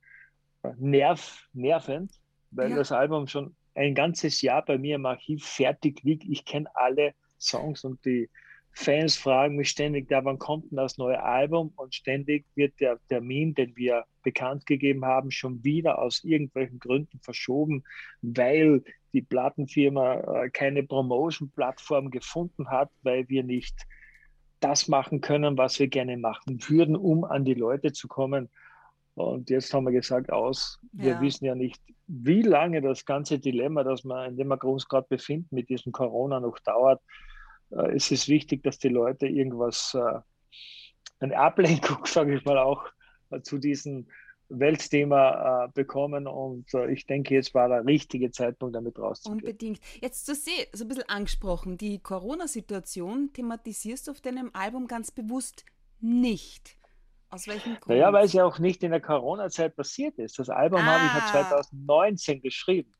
nerv, 0.77 1.47
nervend, 1.53 2.11
weil 2.51 2.71
Ja. 2.71 2.77
das 2.77 2.91
Album 2.91 3.27
schon 3.27 3.55
ein 3.75 3.93
ganzes 3.95 4.41
Jahr 4.41 4.65
bei 4.65 4.77
mir 4.77 4.95
im 4.95 5.05
Archiv 5.05 5.45
fertig 5.45 6.03
liegt. 6.03 6.23
Ich 6.25 6.45
kenne 6.45 6.69
alle 6.75 7.13
Songs 7.39 7.83
und 7.83 8.03
die 8.05 8.29
Fans 8.79 9.17
fragen 9.17 9.55
mich 9.55 9.69
ständig, 9.69 10.09
ja, 10.11 10.23
wann 10.23 10.37
kommt 10.37 10.69
denn 10.69 10.77
das 10.77 10.99
neue 10.99 11.21
Album? 11.23 11.73
Und 11.77 11.95
ständig 11.95 12.45
wird 12.53 12.79
der 12.79 12.99
Termin, 13.09 13.55
den 13.55 13.75
wir 13.75 14.05
bekannt 14.21 14.67
gegeben 14.67 15.03
haben, 15.03 15.31
schon 15.31 15.63
wieder 15.63 15.97
aus 15.99 16.23
irgendwelchen 16.23 16.77
Gründen 16.77 17.19
verschoben, 17.19 17.83
weil 18.21 18.83
die 19.13 19.23
Plattenfirma 19.23 20.43
äh, 20.43 20.49
keine 20.51 20.83
Promotion-Plattform 20.83 22.11
gefunden 22.11 22.69
hat, 22.69 22.91
weil 23.01 23.27
wir 23.29 23.43
nicht 23.43 23.73
das 24.59 24.87
machen 24.87 25.21
können, 25.21 25.57
was 25.57 25.79
wir 25.79 25.87
gerne 25.87 26.15
machen 26.15 26.59
würden, 26.67 26.95
um 26.95 27.23
an 27.23 27.45
die 27.45 27.55
Leute 27.55 27.93
zu 27.93 28.07
kommen. 28.07 28.47
Und 29.15 29.49
jetzt 29.49 29.73
haben 29.73 29.85
wir 29.85 29.91
gesagt, 29.91 30.31
aus. 30.31 30.79
Wir 30.91 31.13
Ja. 31.13 31.19
wissen 31.19 31.45
ja 31.45 31.55
nicht, 31.55 31.81
wie 32.05 32.43
lange 32.43 32.81
das 32.81 33.05
ganze 33.05 33.39
Dilemma, 33.39 33.83
das 33.83 34.03
wir, 34.03 34.27
in 34.27 34.37
dem 34.37 34.49
wir 34.49 34.63
uns 34.65 34.87
gerade 34.87 35.07
befinden, 35.09 35.47
mit 35.55 35.67
diesem 35.69 35.91
Corona 35.91 36.39
noch 36.39 36.59
dauert. 36.59 37.01
Äh, 37.71 37.95
es 37.95 38.11
ist 38.11 38.27
wichtig, 38.27 38.63
dass 38.63 38.77
die 38.79 38.89
Leute 38.89 39.27
irgendwas, 39.27 39.93
äh, 39.95 40.19
eine 41.19 41.37
Ablenkung, 41.37 41.99
sage 42.05 42.35
ich 42.35 42.45
mal, 42.45 42.57
auch 42.57 42.85
äh, 43.31 43.41
zu 43.41 43.57
diesem 43.57 44.07
Weltthema 44.49 45.65
äh, 45.65 45.69
bekommen. 45.73 46.27
Und 46.27 46.73
äh, 46.73 46.91
ich 46.91 47.05
denke, 47.05 47.33
jetzt 47.33 47.53
war 47.53 47.67
der 47.67 47.85
richtige 47.85 48.31
Zeitpunkt, 48.31 48.75
damit 48.75 48.97
rauszugehen. 48.97 49.41
Unbedingt. 49.41 49.79
Jetzt 50.01 50.25
zu 50.25 50.35
See, 50.35 50.67
so 50.73 50.85
ein 50.85 50.87
bisschen 50.87 51.09
angesprochen, 51.09 51.77
die 51.77 51.99
Corona-Situation 51.99 53.31
thematisierst 53.33 54.07
du 54.07 54.11
auf 54.11 54.21
deinem 54.21 54.51
Album 54.53 54.87
ganz 54.87 55.11
bewusst 55.11 55.65
nicht. 55.99 56.77
Aus 57.29 57.45
welchem 57.47 57.73
Grund? 57.73 57.87
Naja, 57.89 58.13
weil 58.13 58.23
es 58.25 58.31
ja 58.31 58.45
auch 58.45 58.57
nicht 58.59 58.83
in 58.83 58.91
der 58.91 59.01
Corona-Zeit 59.01 59.75
passiert 59.75 60.17
ist. 60.17 60.39
Das 60.39 60.49
Album 60.49 60.81
habe 60.81 61.03
ich 61.05 61.11
ja 61.11 61.41
Ah. 61.41 61.61
2019 61.61 62.41
geschrieben. 62.41 62.93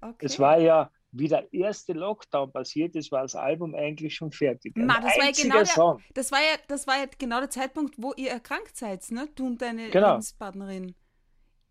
okay. 0.00 0.26
Es 0.26 0.40
war 0.40 0.58
ja, 0.58 0.90
wie 1.16 1.28
der 1.28 1.52
erste 1.52 1.92
Lockdown 1.92 2.52
passiert 2.52 2.96
ist, 2.96 3.12
war 3.12 3.22
das 3.22 3.36
Album 3.36 3.74
eigentlich 3.74 4.14
schon 4.14 4.32
fertig. 4.32 4.76
Ein 4.76 4.86
Ma, 4.86 5.00
das 5.00 5.16
war 5.16 5.24
ja 5.24 5.30
genau 5.30 5.56
der- 5.56 5.66
Song. 5.66 6.02
Das 6.12 6.32
war 6.32 6.40
ja, 6.40 6.56
das 6.66 6.86
war 6.86 6.98
ja 6.98 7.04
genau 7.18 7.38
der 7.38 7.50
Zeitpunkt, 7.50 7.94
wo 7.98 8.12
ihr 8.16 8.30
erkrankt 8.30 8.76
seid, 8.76 9.08
ne? 9.10 9.28
Du 9.34 9.46
und 9.46 9.62
deine 9.62 9.90
Genau. 9.90 10.10
Lebenspartnerin. 10.10 10.94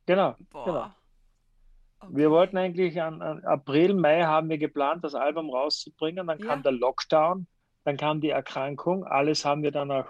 Genau, 0.05 0.35
Boah. 0.49 0.65
genau. 0.65 0.91
Okay. 1.99 2.17
Wir 2.17 2.31
wollten 2.31 2.57
eigentlich 2.57 3.01
an, 3.01 3.21
an, 3.21 3.43
April, 3.45 3.93
Mai 3.93 4.23
haben 4.23 4.49
wir 4.49 4.57
geplant, 4.57 5.03
das 5.03 5.15
Album 5.15 5.49
rauszubringen. 5.49 6.27
Dann 6.27 6.39
kam 6.39 6.59
ja. 6.59 6.63
der 6.63 6.71
Lockdown, 6.73 7.47
dann 7.83 7.97
kam 7.97 8.21
die 8.21 8.29
Erkrankung. 8.29 9.05
Alles 9.05 9.45
haben 9.45 9.63
wir 9.63 9.71
dann 9.71 9.91
auch, 9.91 10.07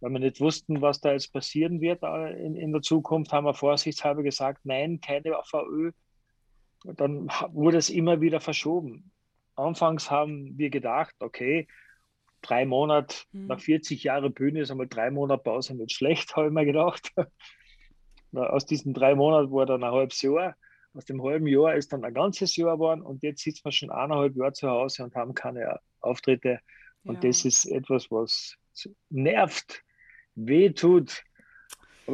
weil 0.00 0.12
wir 0.12 0.20
nicht 0.20 0.40
wussten, 0.40 0.80
was 0.80 1.00
da 1.00 1.12
jetzt 1.12 1.32
passieren 1.32 1.80
wird 1.80 2.02
äh, 2.02 2.32
in, 2.44 2.56
in 2.56 2.72
der 2.72 2.82
Zukunft, 2.82 3.32
haben 3.32 3.44
wir 3.46 3.54
vorsichtshalber 3.54 4.22
gesagt, 4.22 4.60
nein, 4.64 5.00
keine 5.00 5.36
VÖ. 5.44 5.92
Dann 6.84 7.28
wurde 7.52 7.78
es 7.78 7.90
immer 7.90 8.20
wieder 8.20 8.40
verschoben. 8.40 9.12
Anfangs 9.54 10.10
haben 10.10 10.56
wir 10.56 10.70
gedacht, 10.70 11.14
okay, 11.20 11.68
drei 12.40 12.64
Monate, 12.64 13.16
hm. 13.32 13.46
nach 13.46 13.60
40 13.60 14.02
Jahren 14.02 14.32
Bühne 14.32 14.60
ist 14.60 14.70
einmal 14.70 14.88
drei 14.88 15.10
Monate 15.10 15.42
Pause 15.42 15.74
nicht 15.74 15.92
schlecht, 15.92 16.34
habe 16.36 16.48
ich 16.48 16.52
mir 16.52 16.64
gedacht. 16.64 17.12
Aus 18.32 18.64
diesen 18.64 18.94
drei 18.94 19.14
Monaten 19.14 19.50
war 19.50 19.66
dann 19.66 19.82
ein 19.82 19.90
halbes 19.90 20.22
Jahr. 20.22 20.56
Aus 20.94 21.04
dem 21.04 21.22
halben 21.22 21.46
Jahr 21.46 21.74
ist 21.74 21.92
dann 21.92 22.04
ein 22.04 22.14
ganzes 22.14 22.56
Jahr 22.56 22.74
geworden 22.74 23.02
und 23.02 23.22
jetzt 23.22 23.42
sitzen 23.42 23.64
wir 23.64 23.72
schon 23.72 23.90
eineinhalb 23.90 24.36
Jahre 24.36 24.52
zu 24.52 24.68
Hause 24.68 25.04
und 25.04 25.14
haben 25.14 25.34
keine 25.34 25.78
Auftritte. 26.00 26.60
Und 27.04 27.22
ja. 27.22 27.28
das 27.28 27.44
ist 27.44 27.64
etwas, 27.66 28.10
was 28.10 28.56
nervt, 29.08 29.82
wehtut. 30.34 31.22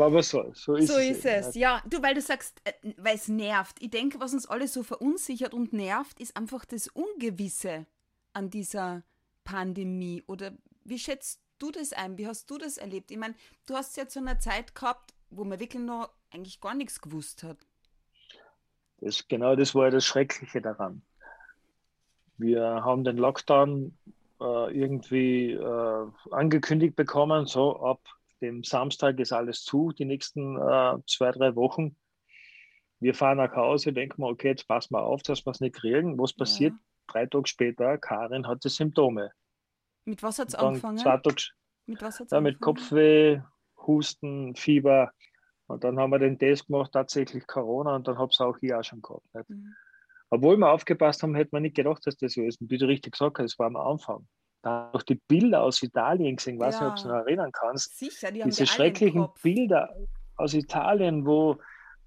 Aber 0.01 0.15
was 0.15 0.29
soll, 0.29 0.53
so 0.55 0.75
ist 0.75 0.89
so 0.89 0.99
es. 0.99 1.23
So 1.23 1.29
ist 1.29 1.49
es, 1.49 1.55
ja. 1.55 1.83
Du, 1.89 2.03
weil 2.03 2.15
du 2.15 2.21
sagst, 2.21 2.61
äh, 2.65 2.73
weil 2.99 3.17
es 3.17 3.29
nervt. 3.29 3.81
Ich 3.81 3.91
denke, 3.91 4.21
was 4.21 4.35
uns 4.35 4.47
alle 4.47 4.69
so 4.69 4.83
verunsichert 4.83 5.55
und 5.55 5.73
nervt, 5.73 6.21
ist 6.21 6.37
einfach 6.37 6.65
das 6.65 6.89
Ungewisse 6.89 7.87
an 8.33 8.51
dieser 8.51 9.03
Pandemie. 9.45 10.23
Oder 10.27 10.53
wie 10.85 10.99
schätzt 10.99 11.41
du 11.59 11.71
das 11.71 11.93
ein? 11.93 12.19
Wie 12.19 12.27
hast 12.27 12.51
du 12.51 12.59
das 12.59 12.77
erlebt? 12.77 13.11
Ich 13.11 13.17
meine, 13.17 13.35
du 13.67 13.75
hast 13.75 13.97
ja 13.97 14.07
zu 14.07 14.19
einer 14.19 14.39
Zeit 14.39 14.75
gehabt, 14.75 15.15
wo 15.31 15.45
man 15.45 15.59
wirklich 15.59 15.83
noch 15.83 16.11
eigentlich 16.31 16.61
gar 16.61 16.75
nichts 16.75 17.01
gewusst 17.01 17.43
hat. 17.43 17.59
Das, 19.01 19.27
genau 19.29 19.57
das 19.57 19.75
war 19.75 19.85
ja 19.85 19.91
das 19.91 20.05
Schreckliche 20.05 20.61
daran. 20.61 21.03
Wir 22.39 22.63
haben 22.63 23.05
den 23.05 23.17
Lockdown 23.17 23.97
äh, 24.41 24.79
irgendwie 24.79 25.53
äh, 25.53 26.07
angekündigt 26.31 26.97
bekommen, 26.97 27.47
so 27.47 27.81
ab 27.81 28.01
dem 28.41 28.63
Samstag 28.65 29.19
ist 29.19 29.33
alles 29.33 29.63
zu, 29.63 29.93
die 29.93 30.05
nächsten 30.05 30.57
äh, 30.57 30.97
zwei, 31.07 31.31
drei 31.33 31.55
Wochen. 31.57 31.97
Wir 33.01 33.15
fahren 33.15 33.39
nach 33.39 33.55
Hause, 33.55 33.93
denken 33.93 34.23
wir, 34.23 34.29
okay, 34.29 34.49
jetzt 34.49 34.67
passen 34.67 34.95
wir 34.95 35.03
auf, 35.03 35.23
dass 35.23 35.45
wir 35.45 35.51
es 35.51 35.61
nicht 35.61 35.77
kriegen. 35.77 36.19
Was 36.19 36.33
passiert? 36.33 36.73
Ja. 36.73 36.79
Drei 37.09 37.27
Tage 37.27 37.47
später, 37.47 37.99
Karin 37.99 38.47
hatte 38.47 38.69
Symptome. 38.69 39.31
Mit 40.05 40.23
was 40.23 40.39
hat 40.39 40.49
es 40.49 40.55
angefangen? 40.55 40.99
Zwei 40.99 41.19
Tage, 41.19 41.43
mit 41.87 42.03
was 42.03 42.21
hat's 42.21 42.33
ja, 42.33 42.41
mit 42.41 42.61
Kopfweh, 42.61 43.41
Husten, 43.87 44.55
Fieber. 44.57 45.13
Und 45.67 45.85
dann 45.85 45.99
haben 45.99 46.11
wir 46.11 46.19
den 46.19 46.39
Test 46.39 46.67
gemacht, 46.67 46.93
tatsächlich 46.93 47.47
Corona, 47.47 47.97
und 47.97 48.07
dann 48.07 48.19
habe 48.19 48.31
ich 48.31 48.37
es 48.37 48.41
auch 48.41 48.57
hier 48.59 48.79
auch 48.79 48.85
schon 48.85 49.03
gehabt. 49.03 49.51
Mhm. 49.51 49.75
Obwohl 50.31 50.57
wir 50.57 50.71
aufgepasst 50.71 51.23
haben, 51.23 51.35
hätte 51.35 51.51
man 51.53 51.63
nicht 51.63 51.77
gedacht, 51.77 52.07
dass 52.07 52.17
das 52.17 52.33
so 52.33 52.43
ist. 52.43 52.61
Und 52.61 52.71
wie 52.71 52.79
du 52.79 52.87
richtig 52.87 53.13
gesagt 53.13 53.39
hast, 53.39 53.53
das 53.53 53.59
war 53.59 53.67
am 53.67 53.77
Anfang. 53.77 54.27
Da 54.67 54.91
ich 54.97 55.05
die 55.05 55.15
Bilder 55.15 55.63
aus 55.63 55.81
Italien 55.81 56.35
gesehen, 56.35 56.59
weiß 56.59 56.81
ja. 56.81 56.89
nicht, 56.89 56.99
ob 56.99 57.03
du 57.05 57.09
noch 57.09 57.25
erinnern 57.25 57.53
kannst. 57.53 57.97
Sicher, 57.97 58.33
die 58.33 58.43
Diese 58.43 58.67
schrecklichen 58.67 59.29
Bilder 59.41 59.95
aus 60.35 60.55
Italien, 60.55 61.25
wo 61.25 61.59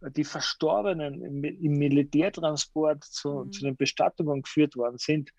die 0.01 0.25
Verstorbenen 0.25 1.23
im, 1.23 1.41
im 1.45 1.71
Militärtransport 1.77 3.01
zu, 3.05 3.45
mhm. 3.45 3.51
zu 3.53 3.63
den 3.63 3.77
Bestattungen 3.77 4.41
geführt 4.41 4.75
worden 4.75 4.97
sind. 4.97 5.31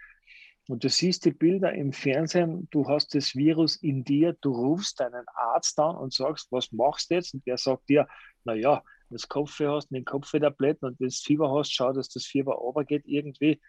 Und 0.66 0.82
du 0.82 0.88
siehst 0.88 1.26
die 1.26 1.32
Bilder 1.32 1.74
im 1.74 1.92
Fernsehen, 1.92 2.68
du 2.70 2.88
hast 2.88 3.14
das 3.14 3.36
Virus 3.36 3.76
in 3.76 4.02
dir, 4.02 4.34
du 4.40 4.52
rufst 4.52 5.00
deinen 5.00 5.26
Arzt 5.34 5.78
an 5.78 5.96
und 5.96 6.14
sagst, 6.14 6.50
was 6.50 6.72
machst 6.72 7.10
du 7.10 7.16
jetzt? 7.16 7.34
Und 7.34 7.46
der 7.46 7.58
sagt 7.58 7.86
dir, 7.90 8.08
naja, 8.44 8.76
wenn 8.76 9.08
du 9.10 9.14
das 9.16 9.28
Kopfweh 9.28 9.66
hast, 9.66 9.90
den 9.90 10.06
Kopfwehtabletten 10.06 10.88
und 10.88 10.98
wenn 10.98 11.08
du 11.08 11.14
Fieber 11.14 11.54
hast, 11.54 11.70
schau, 11.70 11.92
dass 11.92 12.08
das 12.08 12.24
Fieber 12.24 12.54
runtergeht 12.54 13.02
irgendwie. 13.04 13.60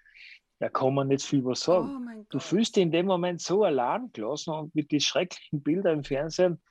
Da 0.62 0.70
kann 0.70 0.94
man 0.94 1.08
nicht 1.08 1.26
viel 1.26 1.44
was 1.44 1.62
sagen. 1.62 2.08
Oh 2.08 2.26
du 2.30 2.38
fühlst 2.38 2.76
dich 2.76 2.84
in 2.84 2.92
dem 2.92 3.08
Moment 3.08 3.42
so 3.42 3.64
allein 3.64 4.12
gelassen 4.14 4.52
und 4.52 4.76
mit 4.76 4.92
den 4.92 5.00
schrecklichen 5.00 5.64
Bildern 5.64 5.98
im 5.98 6.04
Fernsehen 6.04 6.62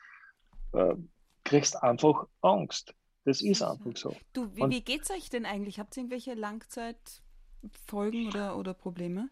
äh, 0.72 0.94
kriegst 1.42 1.82
einfach 1.82 2.28
Angst. 2.40 2.94
Das 3.24 3.42
ist 3.42 3.62
einfach 3.62 3.90
so. 3.96 4.14
Du, 4.32 4.54
wie, 4.54 4.70
wie 4.70 4.80
geht 4.80 5.02
es 5.02 5.10
euch 5.10 5.28
denn 5.28 5.44
eigentlich? 5.44 5.80
Habt 5.80 5.96
ihr 5.96 6.02
irgendwelche 6.04 6.34
Langzeitfolgen 6.34 8.28
oder, 8.28 8.56
oder 8.56 8.74
Probleme? 8.74 9.28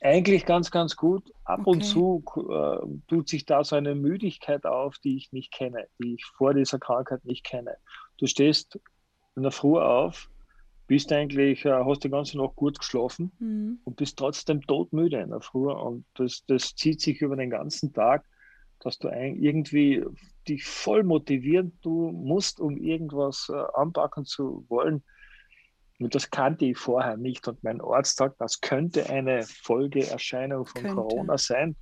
Eigentlich 0.00 0.46
ganz, 0.46 0.70
ganz 0.70 0.96
gut. 0.96 1.32
Ab 1.42 1.62
okay. 1.64 1.70
und 1.70 1.80
zu 1.82 2.22
äh, 2.48 2.78
tut 3.08 3.28
sich 3.28 3.44
da 3.44 3.64
so 3.64 3.74
eine 3.74 3.96
Müdigkeit 3.96 4.66
auf, 4.66 4.98
die 4.98 5.16
ich 5.16 5.32
nicht 5.32 5.52
kenne, 5.52 5.88
die 6.00 6.14
ich 6.14 6.24
vor 6.26 6.54
dieser 6.54 6.78
Krankheit 6.78 7.24
nicht 7.24 7.42
kenne. 7.42 7.76
Du 8.18 8.28
stehst 8.28 8.78
in 9.34 9.42
der 9.42 9.50
Früh 9.50 9.80
auf, 9.80 10.30
bist 10.86 11.12
eigentlich, 11.12 11.64
äh, 11.64 11.84
hast 11.84 12.04
die 12.04 12.10
ganze 12.10 12.38
Nacht 12.38 12.56
gut 12.56 12.78
geschlafen 12.78 13.32
mhm. 13.38 13.80
und 13.84 13.96
bist 13.96 14.18
trotzdem 14.18 14.62
todmüde 14.62 15.20
in 15.20 15.30
der 15.30 15.40
Früh. 15.40 15.70
Und 15.70 16.04
das, 16.14 16.44
das 16.46 16.74
zieht 16.74 17.00
sich 17.00 17.20
über 17.20 17.36
den 17.36 17.50
ganzen 17.50 17.92
Tag, 17.92 18.24
dass 18.80 18.98
du 18.98 19.08
irgendwie 19.08 20.04
dich 20.48 20.64
voll 20.64 21.04
motivieren 21.04 21.78
du 21.82 22.10
musst, 22.10 22.60
um 22.60 22.76
irgendwas 22.76 23.50
äh, 23.52 23.62
anpacken 23.74 24.24
zu 24.24 24.64
wollen. 24.68 25.02
Und 25.98 26.14
das 26.14 26.30
kannte 26.30 26.64
ich 26.64 26.78
vorher 26.78 27.16
nicht. 27.16 27.46
Und 27.46 27.62
mein 27.62 27.80
Arzt 27.80 28.16
sagt, 28.16 28.40
das 28.40 28.60
könnte 28.60 29.08
eine 29.08 29.44
Folgeerscheinung 29.44 30.66
von 30.66 30.82
könnte. 30.82 30.96
Corona 30.96 31.38
sein. 31.38 31.76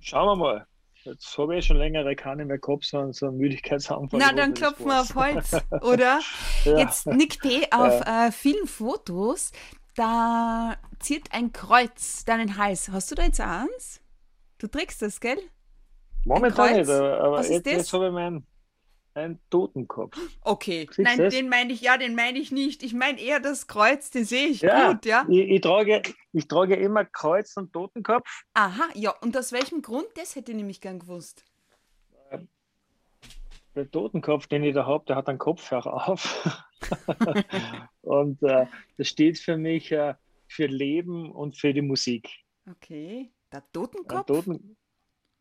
Schauen 0.00 0.26
wir 0.26 0.36
mal. 0.36 0.66
Jetzt 1.06 1.38
habe 1.38 1.56
ich 1.56 1.64
schon 1.64 1.76
längere 1.76 2.16
keine 2.16 2.44
mehr 2.44 2.58
gehabt, 2.58 2.84
sondern 2.84 3.12
so 3.12 3.26
einen 3.26 3.36
Müdigkeitsanfall. 3.36 4.18
Na, 4.18 4.32
dann 4.32 4.54
klopfen 4.54 4.86
wir 4.86 5.00
auf 5.00 5.14
Holz, 5.14 5.52
oder? 5.82 6.20
ja. 6.64 6.78
Jetzt 6.78 7.06
Nick 7.06 7.40
P. 7.40 7.68
auf 7.70 8.00
äh, 8.00 8.32
vielen 8.32 8.66
Fotos, 8.66 9.52
da 9.94 10.76
ziert 10.98 11.28
ein 11.30 11.52
Kreuz 11.52 12.24
deinen 12.24 12.58
Hals. 12.58 12.88
Hast 12.88 13.10
du 13.12 13.14
da 13.14 13.22
jetzt 13.22 13.40
eins? 13.40 14.00
Du 14.58 14.66
trägst 14.66 15.00
das, 15.00 15.20
gell? 15.20 15.38
Momentan 16.24 16.74
nicht, 16.76 16.90
aber 16.90 17.46
jetzt, 17.46 17.66
jetzt 17.66 17.92
habe 17.92 18.06
ich 18.06 18.12
meinen 18.12 18.44
ein 19.16 19.38
Totenkopf. 19.50 20.16
Okay, 20.42 20.86
Siehst 20.86 20.98
nein, 20.98 21.18
das? 21.18 21.34
den 21.34 21.48
meine 21.48 21.72
ich, 21.72 21.80
ja, 21.80 21.96
den 21.96 22.14
meine 22.14 22.38
ich 22.38 22.52
nicht. 22.52 22.82
Ich 22.82 22.94
meine 22.94 23.20
eher 23.20 23.40
das 23.40 23.66
Kreuz, 23.66 24.10
den 24.10 24.24
sehe 24.24 24.48
ich 24.48 24.60
ja, 24.60 24.92
gut, 24.92 25.06
ja. 25.06 25.26
Ich, 25.28 25.50
ich, 25.50 25.60
trage, 25.60 26.02
ich 26.32 26.46
trage 26.46 26.76
immer 26.76 27.04
Kreuz 27.04 27.56
und 27.56 27.72
Totenkopf. 27.72 28.44
Aha, 28.54 28.84
ja, 28.94 29.14
und 29.20 29.36
aus 29.36 29.52
welchem 29.52 29.82
Grund? 29.82 30.06
Das 30.14 30.36
hätte 30.36 30.52
ich 30.52 30.56
nämlich 30.56 30.80
gern 30.80 30.98
gewusst. 30.98 31.44
Der 33.74 33.90
Totenkopf, 33.90 34.46
den 34.46 34.64
ich 34.64 34.74
da 34.74 34.86
habe, 34.86 35.04
der 35.06 35.16
hat 35.16 35.28
einen 35.28 35.38
Kopfhörer 35.38 36.08
auf. 36.08 36.64
und 38.02 38.42
äh, 38.42 38.66
das 38.96 39.08
steht 39.08 39.38
für 39.38 39.58
mich 39.58 39.92
äh, 39.92 40.14
für 40.46 40.66
Leben 40.66 41.30
und 41.30 41.56
für 41.56 41.74
die 41.74 41.82
Musik. 41.82 42.30
Okay, 42.70 43.30
der 43.52 43.62
Totenkopf? 43.72 44.26
Toten 44.26 44.76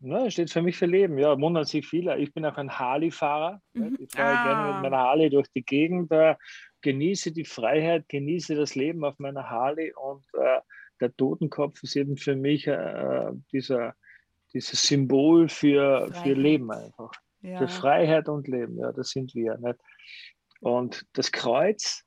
Ne, 0.06 0.30
steht 0.30 0.52
für 0.52 0.62
mich 0.62 0.78
für 0.78 0.86
Leben. 0.86 1.18
Ja, 1.18 1.40
wundern 1.40 1.66
sich 1.66 1.88
viele. 1.88 2.16
Ich 2.20 2.32
bin 2.32 2.46
auch 2.46 2.58
ein 2.58 2.78
Harley-Fahrer. 2.78 3.60
Mhm. 3.74 3.98
Ich 4.00 4.12
fahre 4.12 4.38
ah. 4.38 4.44
gerne 4.44 4.74
mit 4.74 4.82
meiner 4.84 5.04
Harley 5.04 5.32
durch 5.32 5.48
die 5.50 5.64
Gegend. 5.64 6.12
Äh, 6.12 6.36
genieße 6.82 7.32
die 7.32 7.46
Freiheit, 7.46 8.08
genieße 8.08 8.54
das 8.54 8.76
Leben 8.76 9.04
auf 9.04 9.18
meiner 9.18 9.50
Harley 9.50 9.92
und 9.96 10.24
äh, 10.34 10.60
der 11.02 11.16
Totenkopf 11.16 11.82
ist 11.82 11.96
eben 11.96 12.18
für 12.18 12.36
mich 12.36 12.68
äh, 12.68 13.32
dieser, 13.52 13.96
dieses 14.54 14.84
Symbol 14.84 15.50
für, 15.50 16.14
für 16.24 16.34
Leben 16.34 16.72
einfach. 16.72 17.12
Ja. 17.42 17.58
Für 17.58 17.68
Freiheit 17.68 18.30
und 18.30 18.48
Leben. 18.48 18.78
Ja, 18.78 18.92
das 18.92 19.10
sind 19.10 19.34
wir. 19.34 19.58
Nicht? 19.58 19.80
Und 20.60 21.08
das 21.14 21.32
Kreuz, 21.32 22.04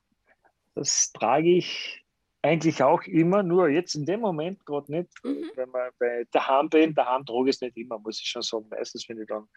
das 0.77 1.11
trage 1.13 1.57
ich 1.57 2.05
eigentlich 2.43 2.83
auch 2.83 3.03
immer, 3.03 3.43
nur 3.43 3.69
jetzt 3.69 3.95
in 3.95 4.07
dem 4.07 4.21
Moment 4.21 4.65
gerade 4.65 4.93
nicht, 4.93 5.11
mhm. 5.25 5.51
wenn 5.57 5.71
man 5.71 5.91
bei 5.99 6.25
daheim 6.31 6.69
bin, 6.69 6.95
daheim 6.95 7.27
trage 7.27 7.51
ich 7.51 7.57
es 7.57 7.61
nicht 7.61 7.77
immer, 7.77 7.99
muss 7.99 8.21
ich 8.21 8.31
schon 8.31 8.43
sagen. 8.43 8.67
Meistens, 8.71 9.09
wenn 9.09 9.21
ich 9.21 9.27
dann 9.27 9.49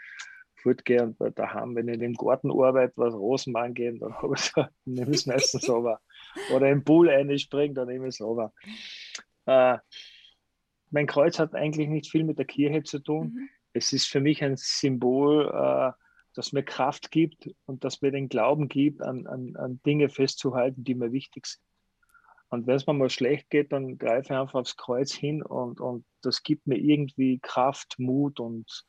fortgehe 0.55 1.03
und 1.03 1.17
bei 1.17 1.29
daheim, 1.29 1.75
wenn 1.75 1.87
ich 1.87 2.01
im 2.01 2.13
Garten 2.13 2.51
arbeite, 2.51 2.93
was 2.95 3.13
Rosen 3.13 3.55
angehen, 3.55 3.99
dann 3.99 4.13
habe 4.15 4.35
ich 4.35 4.41
so, 4.41 4.65
nehme 4.85 5.11
ich 5.11 5.17
es 5.17 5.25
meistens 5.25 5.69
aber. 5.69 5.99
Oder 6.53 6.69
im 6.69 6.83
Pool 6.83 7.09
einspringen, 7.09 7.75
dann 7.75 7.87
nehme 7.87 8.07
ich 8.07 8.15
es 8.15 8.21
aber. 8.21 8.53
Äh, 9.45 9.77
mein 10.89 11.07
Kreuz 11.07 11.39
hat 11.39 11.55
eigentlich 11.55 11.87
nicht 11.87 12.11
viel 12.11 12.23
mit 12.23 12.37
der 12.37 12.45
Kirche 12.45 12.83
zu 12.83 12.99
tun. 12.99 13.33
Mhm. 13.33 13.49
Es 13.73 13.93
ist 13.93 14.07
für 14.07 14.19
mich 14.19 14.43
ein 14.43 14.57
Symbol, 14.57 15.49
äh, 15.53 15.91
das 16.33 16.51
mir 16.51 16.63
Kraft 16.63 17.11
gibt 17.11 17.49
und 17.65 17.83
das 17.83 18.01
mir 18.01 18.11
den 18.11 18.29
Glauben 18.29 18.67
gibt, 18.67 19.01
an, 19.01 19.27
an, 19.27 19.55
an 19.55 19.81
Dinge 19.85 20.09
festzuhalten, 20.09 20.83
die 20.83 20.95
mir 20.95 21.11
wichtig 21.11 21.45
sind. 21.45 21.61
Und 22.51 22.67
wenn 22.67 22.75
es 22.75 22.85
mir 22.85 22.93
mal 22.93 23.09
schlecht 23.09 23.49
geht, 23.49 23.71
dann 23.71 23.97
greife 23.97 24.25
ich 24.25 24.31
einfach 24.31 24.59
aufs 24.59 24.75
Kreuz 24.75 25.13
hin 25.13 25.41
und, 25.41 25.79
und 25.79 26.03
das 26.21 26.43
gibt 26.43 26.67
mir 26.67 26.77
irgendwie 26.77 27.39
Kraft, 27.39 27.95
Mut 27.97 28.41
und 28.41 28.85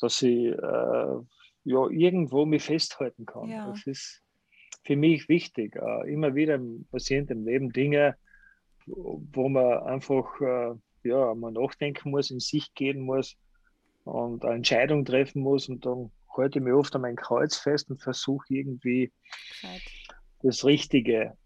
dass 0.00 0.22
ich 0.22 0.46
äh, 0.52 1.16
ja, 1.64 1.88
irgendwo 1.88 2.46
mich 2.46 2.62
festhalten 2.62 3.26
kann. 3.26 3.48
Ja. 3.48 3.68
Das 3.68 3.84
ist 3.86 4.22
für 4.84 4.94
mich 4.94 5.28
wichtig. 5.28 5.74
Äh, 5.74 6.12
immer 6.12 6.36
wieder 6.36 6.60
passieren 6.92 7.26
im 7.26 7.44
Leben 7.44 7.72
Dinge, 7.72 8.16
wo 8.86 9.48
man 9.48 9.80
einfach 9.80 10.40
äh, 10.40 10.74
ja, 11.02 11.34
mal 11.34 11.50
nachdenken 11.50 12.10
muss, 12.10 12.30
in 12.30 12.38
sich 12.38 12.72
gehen 12.74 13.00
muss 13.00 13.36
und 14.04 14.44
eine 14.44 14.54
Entscheidung 14.54 15.04
treffen 15.04 15.42
muss 15.42 15.68
und 15.68 15.84
dann 15.84 16.12
halte 16.36 16.60
ich 16.60 16.64
mich 16.64 16.72
oft 16.72 16.94
an 16.94 17.02
mein 17.02 17.16
Kreuz 17.16 17.56
fest 17.56 17.90
und 17.90 18.00
versuche 18.00 18.46
irgendwie 18.48 19.12
das 20.42 20.64
Richtige 20.64 21.36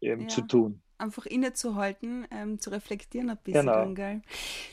eben 0.00 0.22
Ja. 0.22 0.28
zu 0.28 0.42
tun. 0.42 0.82
Einfach 0.98 1.26
innezuhalten, 1.26 2.26
ähm, 2.30 2.58
zu 2.60 2.70
reflektieren 2.70 3.30
ein 3.30 3.38
bisschen. 3.42 3.66
Genau. 3.66 3.94
Gell? 3.94 4.22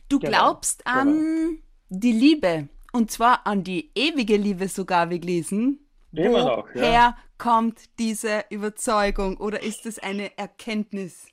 Du 0.09 0.19
Genau, 0.19 0.31
glaubst 0.31 0.85
an 0.85 1.59
die 1.89 2.11
Liebe. 2.11 2.67
Und 2.91 3.11
zwar 3.11 3.45
an 3.45 3.63
die 3.63 3.91
ewige 3.95 4.37
Liebe 4.37 4.67
sogar, 4.67 5.09
wie 5.09 5.19
gelesen. 5.19 5.79
Immer 6.13 6.45
noch, 6.45 6.67
ja. 6.75 6.81
Woher 6.81 7.17
kommt 7.37 7.97
diese 7.99 8.45
Überzeugung 8.49 9.37
oder 9.37 9.61
ist 9.61 9.85
es 9.85 9.99
eine 9.99 10.37
Erkenntnis? 10.37 11.27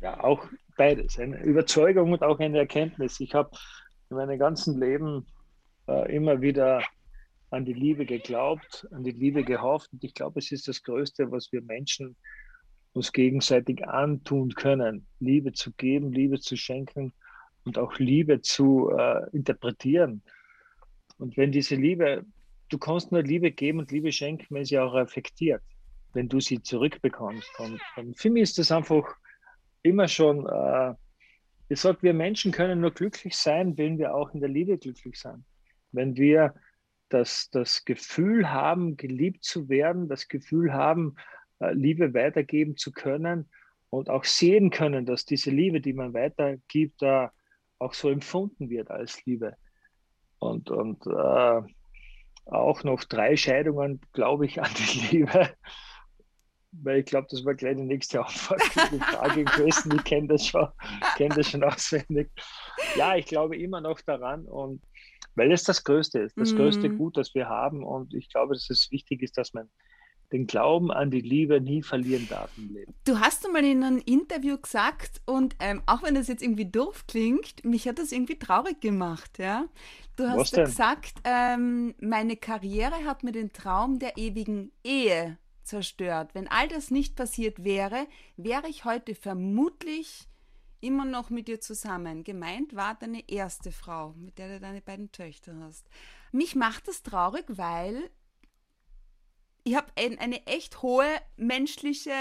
Ja, 0.00 0.22
auch 0.22 0.46
beides. 0.76 1.18
Eine 1.18 1.42
Überzeugung 1.42 2.12
und 2.12 2.22
auch 2.22 2.38
eine 2.38 2.58
Erkenntnis. 2.58 3.20
Ich 3.20 3.34
habe 3.34 3.50
in 4.10 4.16
meinem 4.16 4.38
ganzen 4.38 4.80
Leben 4.80 5.26
äh, 5.88 6.14
immer 6.14 6.40
wieder 6.40 6.82
an 7.50 7.64
die 7.64 7.72
Liebe 7.72 8.06
geglaubt, 8.06 8.86
an 8.92 9.04
die 9.04 9.12
Liebe 9.12 9.44
gehofft. 9.44 9.92
Und 9.92 10.02
ich 10.04 10.14
glaube, 10.14 10.38
es 10.38 10.50
ist 10.52 10.68
das 10.68 10.82
Größte, 10.82 11.30
was 11.30 11.50
wir 11.52 11.62
Menschen 11.62 12.16
uns 12.96 13.12
gegenseitig 13.12 13.86
antun 13.86 14.54
können. 14.54 15.06
Liebe 15.20 15.52
zu 15.52 15.72
geben, 15.72 16.12
Liebe 16.12 16.40
zu 16.40 16.56
schenken 16.56 17.12
und 17.64 17.78
auch 17.78 17.98
Liebe 17.98 18.40
zu 18.40 18.90
äh, 18.90 19.28
interpretieren. 19.32 20.22
Und 21.18 21.36
wenn 21.36 21.52
diese 21.52 21.76
Liebe, 21.76 22.24
du 22.70 22.78
kannst 22.78 23.12
nur 23.12 23.22
Liebe 23.22 23.52
geben 23.52 23.80
und 23.80 23.92
Liebe 23.92 24.12
schenken, 24.12 24.46
wenn 24.54 24.64
sie 24.64 24.78
auch 24.78 24.94
reflektiert, 24.94 25.62
wenn 26.14 26.28
du 26.28 26.40
sie 26.40 26.62
zurückbekommst. 26.62 27.48
Und, 27.58 27.80
und 27.96 28.18
für 28.18 28.30
mich 28.30 28.44
ist 28.44 28.58
das 28.58 28.72
einfach 28.72 29.04
immer 29.82 30.08
schon, 30.08 30.46
äh, 30.46 30.94
ich 31.68 31.80
sage, 31.80 31.98
wir 32.02 32.14
Menschen 32.14 32.50
können 32.52 32.80
nur 32.80 32.92
glücklich 32.92 33.36
sein, 33.36 33.76
wenn 33.76 33.98
wir 33.98 34.14
auch 34.14 34.32
in 34.32 34.40
der 34.40 34.48
Liebe 34.48 34.78
glücklich 34.78 35.18
sein. 35.18 35.44
Wenn 35.92 36.16
wir 36.16 36.54
das, 37.08 37.50
das 37.50 37.84
Gefühl 37.84 38.50
haben, 38.50 38.96
geliebt 38.96 39.44
zu 39.44 39.68
werden, 39.68 40.08
das 40.08 40.28
Gefühl 40.28 40.72
haben, 40.72 41.16
Liebe 41.60 42.14
weitergeben 42.14 42.76
zu 42.76 42.92
können 42.92 43.50
und 43.90 44.10
auch 44.10 44.24
sehen 44.24 44.70
können, 44.70 45.06
dass 45.06 45.24
diese 45.24 45.50
Liebe, 45.50 45.80
die 45.80 45.92
man 45.92 46.12
weitergibt, 46.14 47.00
da 47.00 47.32
auch 47.78 47.94
so 47.94 48.10
empfunden 48.10 48.70
wird 48.70 48.90
als 48.90 49.24
Liebe. 49.24 49.56
Und, 50.38 50.70
und 50.70 51.06
äh, 51.06 51.62
auch 52.46 52.84
noch 52.84 53.04
drei 53.04 53.36
Scheidungen, 53.36 54.00
glaube 54.12 54.46
ich, 54.46 54.60
an 54.62 54.70
die 54.76 55.16
Liebe. 55.16 55.54
Weil 56.72 56.98
ich 56.98 57.06
glaube, 57.06 57.26
das 57.30 57.44
war 57.44 57.54
gleich 57.54 57.76
die 57.76 57.84
nächste 57.84 58.20
Antwort 58.24 58.60
die 58.92 58.98
Frage 58.98 59.44
gewesen. 59.44 59.94
Ich 59.96 60.04
kenne 60.04 60.28
das 60.28 60.46
schon, 60.46 60.68
kenne 61.16 61.34
das 61.36 61.50
schon 61.50 61.64
auswendig. 61.64 62.30
Ja, 62.96 63.16
ich 63.16 63.26
glaube 63.26 63.56
immer 63.56 63.80
noch 63.80 64.00
daran 64.02 64.44
und 64.44 64.82
weil 65.36 65.52
es 65.52 65.64
das 65.64 65.84
Größte 65.84 66.20
ist, 66.20 66.38
das 66.38 66.52
Mhm. 66.52 66.56
größte 66.56 66.90
Gut, 66.90 67.16
das 67.16 67.34
wir 67.34 67.48
haben. 67.48 67.84
Und 67.84 68.14
ich 68.14 68.28
glaube, 68.30 68.54
dass 68.54 68.68
es 68.70 68.90
wichtig 68.90 69.22
ist, 69.22 69.38
dass 69.38 69.54
man 69.54 69.70
den 70.32 70.46
Glauben 70.46 70.90
an 70.90 71.10
die 71.10 71.20
Liebe 71.20 71.60
nie 71.60 71.82
verlieren 71.82 72.26
darf 72.28 72.50
im 72.56 72.74
Leben. 72.74 72.94
Du 73.04 73.20
hast 73.20 73.46
einmal 73.46 73.64
in 73.64 73.82
einem 73.82 74.02
Interview 74.04 74.56
gesagt, 74.58 75.20
und 75.26 75.56
ähm, 75.60 75.82
auch 75.86 76.02
wenn 76.02 76.14
das 76.14 76.28
jetzt 76.28 76.42
irgendwie 76.42 76.70
doof 76.70 77.04
klingt, 77.06 77.64
mich 77.64 77.86
hat 77.86 77.98
das 77.98 78.12
irgendwie 78.12 78.38
traurig 78.38 78.80
gemacht, 78.80 79.38
ja. 79.38 79.66
Du 80.16 80.28
hast 80.28 80.56
denn? 80.56 80.64
gesagt, 80.64 81.14
ähm, 81.24 81.94
meine 82.00 82.36
Karriere 82.36 83.04
hat 83.04 83.22
mir 83.22 83.32
den 83.32 83.52
Traum 83.52 83.98
der 83.98 84.16
ewigen 84.16 84.72
Ehe 84.82 85.38
zerstört. 85.62 86.30
Wenn 86.34 86.48
all 86.48 86.68
das 86.68 86.90
nicht 86.90 87.16
passiert 87.16 87.64
wäre, 87.64 88.06
wäre 88.36 88.68
ich 88.68 88.84
heute 88.84 89.14
vermutlich 89.14 90.28
immer 90.80 91.04
noch 91.04 91.30
mit 91.30 91.48
dir 91.48 91.60
zusammen. 91.60 92.24
Gemeint 92.24 92.74
war 92.74 92.94
deine 92.94 93.28
erste 93.28 93.72
Frau, 93.72 94.14
mit 94.16 94.38
der 94.38 94.48
du 94.48 94.60
deine 94.60 94.80
beiden 94.80 95.12
Töchter 95.12 95.54
hast. 95.60 95.88
Mich 96.32 96.54
macht 96.54 96.88
das 96.88 97.02
traurig, 97.02 97.44
weil 97.48 98.10
ich 99.66 99.74
habe 99.74 99.88
ein, 99.98 100.18
eine 100.20 100.46
echt 100.46 100.80
hohe 100.82 101.08
menschliche 101.36 102.12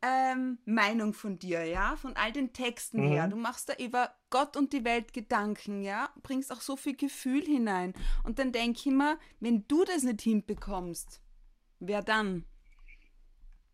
ähm, 0.00 0.58
Meinung 0.64 1.12
von 1.12 1.38
dir, 1.40 1.64
ja, 1.64 1.96
von 1.96 2.14
all 2.16 2.30
den 2.32 2.52
Texten 2.52 3.00
Mhm. 3.00 3.08
her. 3.08 3.26
Du 3.28 3.36
machst 3.36 3.68
da 3.68 3.74
über 3.84 4.14
Gott 4.30 4.56
und 4.56 4.72
die 4.72 4.84
Welt 4.84 5.12
Gedanken, 5.12 5.82
ja, 5.82 6.10
bringst 6.22 6.52
auch 6.52 6.60
so 6.60 6.76
viel 6.76 6.96
Gefühl 6.96 7.42
hinein. 7.44 7.94
Und 8.22 8.38
dann 8.38 8.52
denke 8.52 8.78
ich 8.78 8.86
immer, 8.86 9.18
wenn 9.40 9.66
du 9.66 9.84
das 9.84 10.04
nicht 10.04 10.20
hinbekommst, 10.22 11.20
wer 11.80 12.02
dann? 12.02 12.44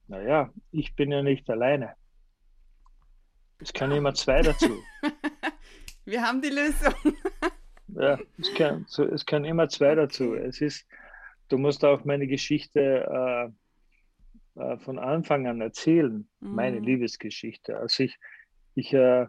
Naja, 0.06 0.52
ich 0.70 0.94
bin 0.94 1.11
ja 1.11 1.22
nicht 1.22 1.50
alleine. 1.50 1.96
Es 3.58 3.72
kann 3.72 3.90
immer 3.92 4.14
zwei 4.14 4.42
dazu. 4.42 4.88
Wir 6.04 6.22
haben 6.22 6.40
die 6.42 6.48
Lösung. 6.50 6.94
Ja, 7.88 8.18
es 8.38 8.52
kann, 8.54 8.85
so, 8.88 9.04
es 9.04 9.24
kann 9.26 9.44
immer 9.44 9.68
zwei 9.68 9.94
dazu. 9.94 10.35
Es 10.35 10.61
ist, 10.61 10.87
du 11.52 11.58
musst 11.58 11.84
auch 11.84 12.04
meine 12.04 12.26
Geschichte 12.26 13.52
äh, 14.56 14.60
äh, 14.60 14.78
von 14.78 14.98
Anfang 14.98 15.46
an 15.46 15.60
erzählen, 15.60 16.28
meine 16.40 16.80
Mhm. 16.80 16.86
Liebesgeschichte. 16.86 17.76
Also 17.76 18.04
ich, 18.04 18.18
ich 18.74 18.92
äh, 18.94 19.26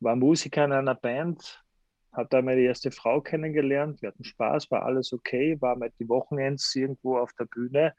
war 0.00 0.16
Musiker 0.16 0.64
in 0.64 0.72
einer 0.72 0.94
Band, 0.94 1.62
habe 2.12 2.28
da 2.30 2.40
meine 2.40 2.62
erste 2.62 2.90
Frau 2.90 3.20
kennengelernt. 3.20 4.00
Wir 4.00 4.08
hatten 4.08 4.24
Spaß, 4.24 4.70
war 4.70 4.84
alles 4.84 5.12
okay, 5.12 5.60
war 5.60 5.76
mit 5.76 5.92
die 5.98 6.08
Wochenends 6.08 6.74
irgendwo 6.74 7.18
auf 7.18 7.32
der 7.34 7.44
Bühne, 7.44 7.94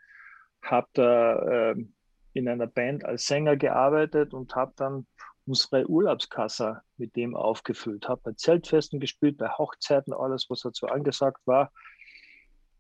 habe 0.63 0.88
da 0.93 1.71
ähm, 1.71 1.93
in 2.34 2.47
einer 2.47 2.67
Band 2.67 3.06
als 3.06 3.28
Sänger 3.28 3.56
gearbeitet 3.56 4.34
und 4.34 4.56
habe 4.56 4.73
dann 4.76 5.08
unsere 5.45 5.88
Urlaubskasse 5.88 6.82
mit 6.97 7.15
dem 7.15 7.36
aufgefüllt. 7.36 8.10
Habe 8.10 8.21
bei 8.23 8.32
Zeltfesten 8.34 9.00
gespielt, 9.00 9.38
bei 9.38 9.50
Hochzeiten, 9.50 10.13
alles, 10.13 10.47
was 10.50 10.62
dazu 10.62 10.88
angesagt 10.88 11.41
war. 11.45 11.71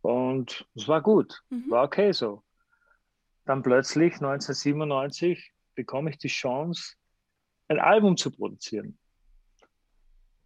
Und 0.01 0.67
es 0.75 0.87
war 0.87 1.01
gut, 1.01 1.41
Mhm. 1.49 1.69
war 1.69 1.83
okay 1.85 2.11
so. 2.11 2.43
Dann 3.45 3.63
plötzlich, 3.63 4.13
1997, 4.21 5.51
bekomme 5.75 6.09
ich 6.09 6.17
die 6.17 6.27
Chance, 6.27 6.95
ein 7.67 7.79
Album 7.79 8.17
zu 8.17 8.31
produzieren. 8.31 8.97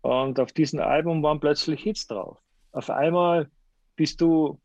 Und 0.02 0.40
auf 0.40 0.52
diesem 0.52 0.80
Album 0.80 1.22
waren 1.24 1.40
plötzlich 1.40 1.84
Hits 1.84 2.08
drauf. 2.08 2.40
Auf 2.72 2.90
einmal 2.90 3.50
bist 3.96 4.22
du 4.22 4.60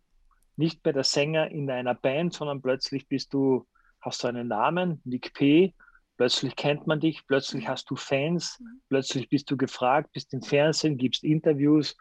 nicht 0.56 0.82
mehr 0.84 0.94
der 0.94 1.04
Sänger 1.04 1.50
in 1.50 1.70
einer 1.70 1.94
Band, 1.94 2.32
sondern 2.32 2.62
plötzlich 2.62 3.06
bist 3.08 3.34
du, 3.34 3.66
hast 4.00 4.22
du 4.22 4.28
einen 4.28 4.48
Namen, 4.48 5.02
Nick 5.04 5.34
P. 5.34 5.74
Plötzlich 6.16 6.56
kennt 6.56 6.86
man 6.86 6.98
dich, 7.00 7.26
plötzlich 7.26 7.68
hast 7.68 7.90
du 7.90 7.96
Fans, 7.96 8.58
Mhm. 8.58 8.80
plötzlich 8.88 9.28
bist 9.28 9.50
du 9.50 9.56
gefragt, 9.58 10.12
bist 10.12 10.32
im 10.32 10.40
Fernsehen, 10.40 10.96
gibst 10.96 11.24
Interviews 11.24 11.94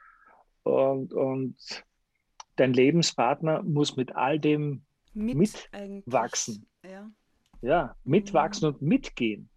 und, 0.63 1.11
und 1.13 1.57
dein 2.55 2.73
Lebenspartner 2.73 3.63
muss 3.63 3.95
mit 3.95 4.15
all 4.15 4.39
dem 4.39 4.85
Mit 5.13 5.37
mitwachsen. 5.37 6.67
Ja. 6.83 7.09
ja, 7.61 7.95
mitwachsen 8.03 8.69
und 8.69 8.81
mitgehen. 8.81 9.49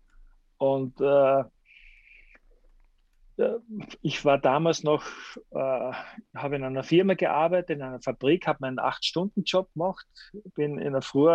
Und 0.59 1.01
äh, 1.01 1.45
äh, 3.39 3.59
ich 4.03 4.25
war 4.25 4.39
damals 4.39 4.83
noch, 4.83 5.05
äh, 5.51 5.93
habe 6.35 6.57
in 6.57 6.65
einer 6.65 6.83
Firma 6.83 7.15
gearbeitet, 7.15 7.71
in 7.71 7.83
einer 7.83 8.01
Fabrik, 8.01 8.47
habe 8.47 8.59
meinen 8.61 8.79
Acht-Stunden-Job 8.79 9.73
gemacht, 9.73 10.07
bin 10.55 10.79
in 10.79 10.93
der 10.93 11.03
Früh 11.03 11.29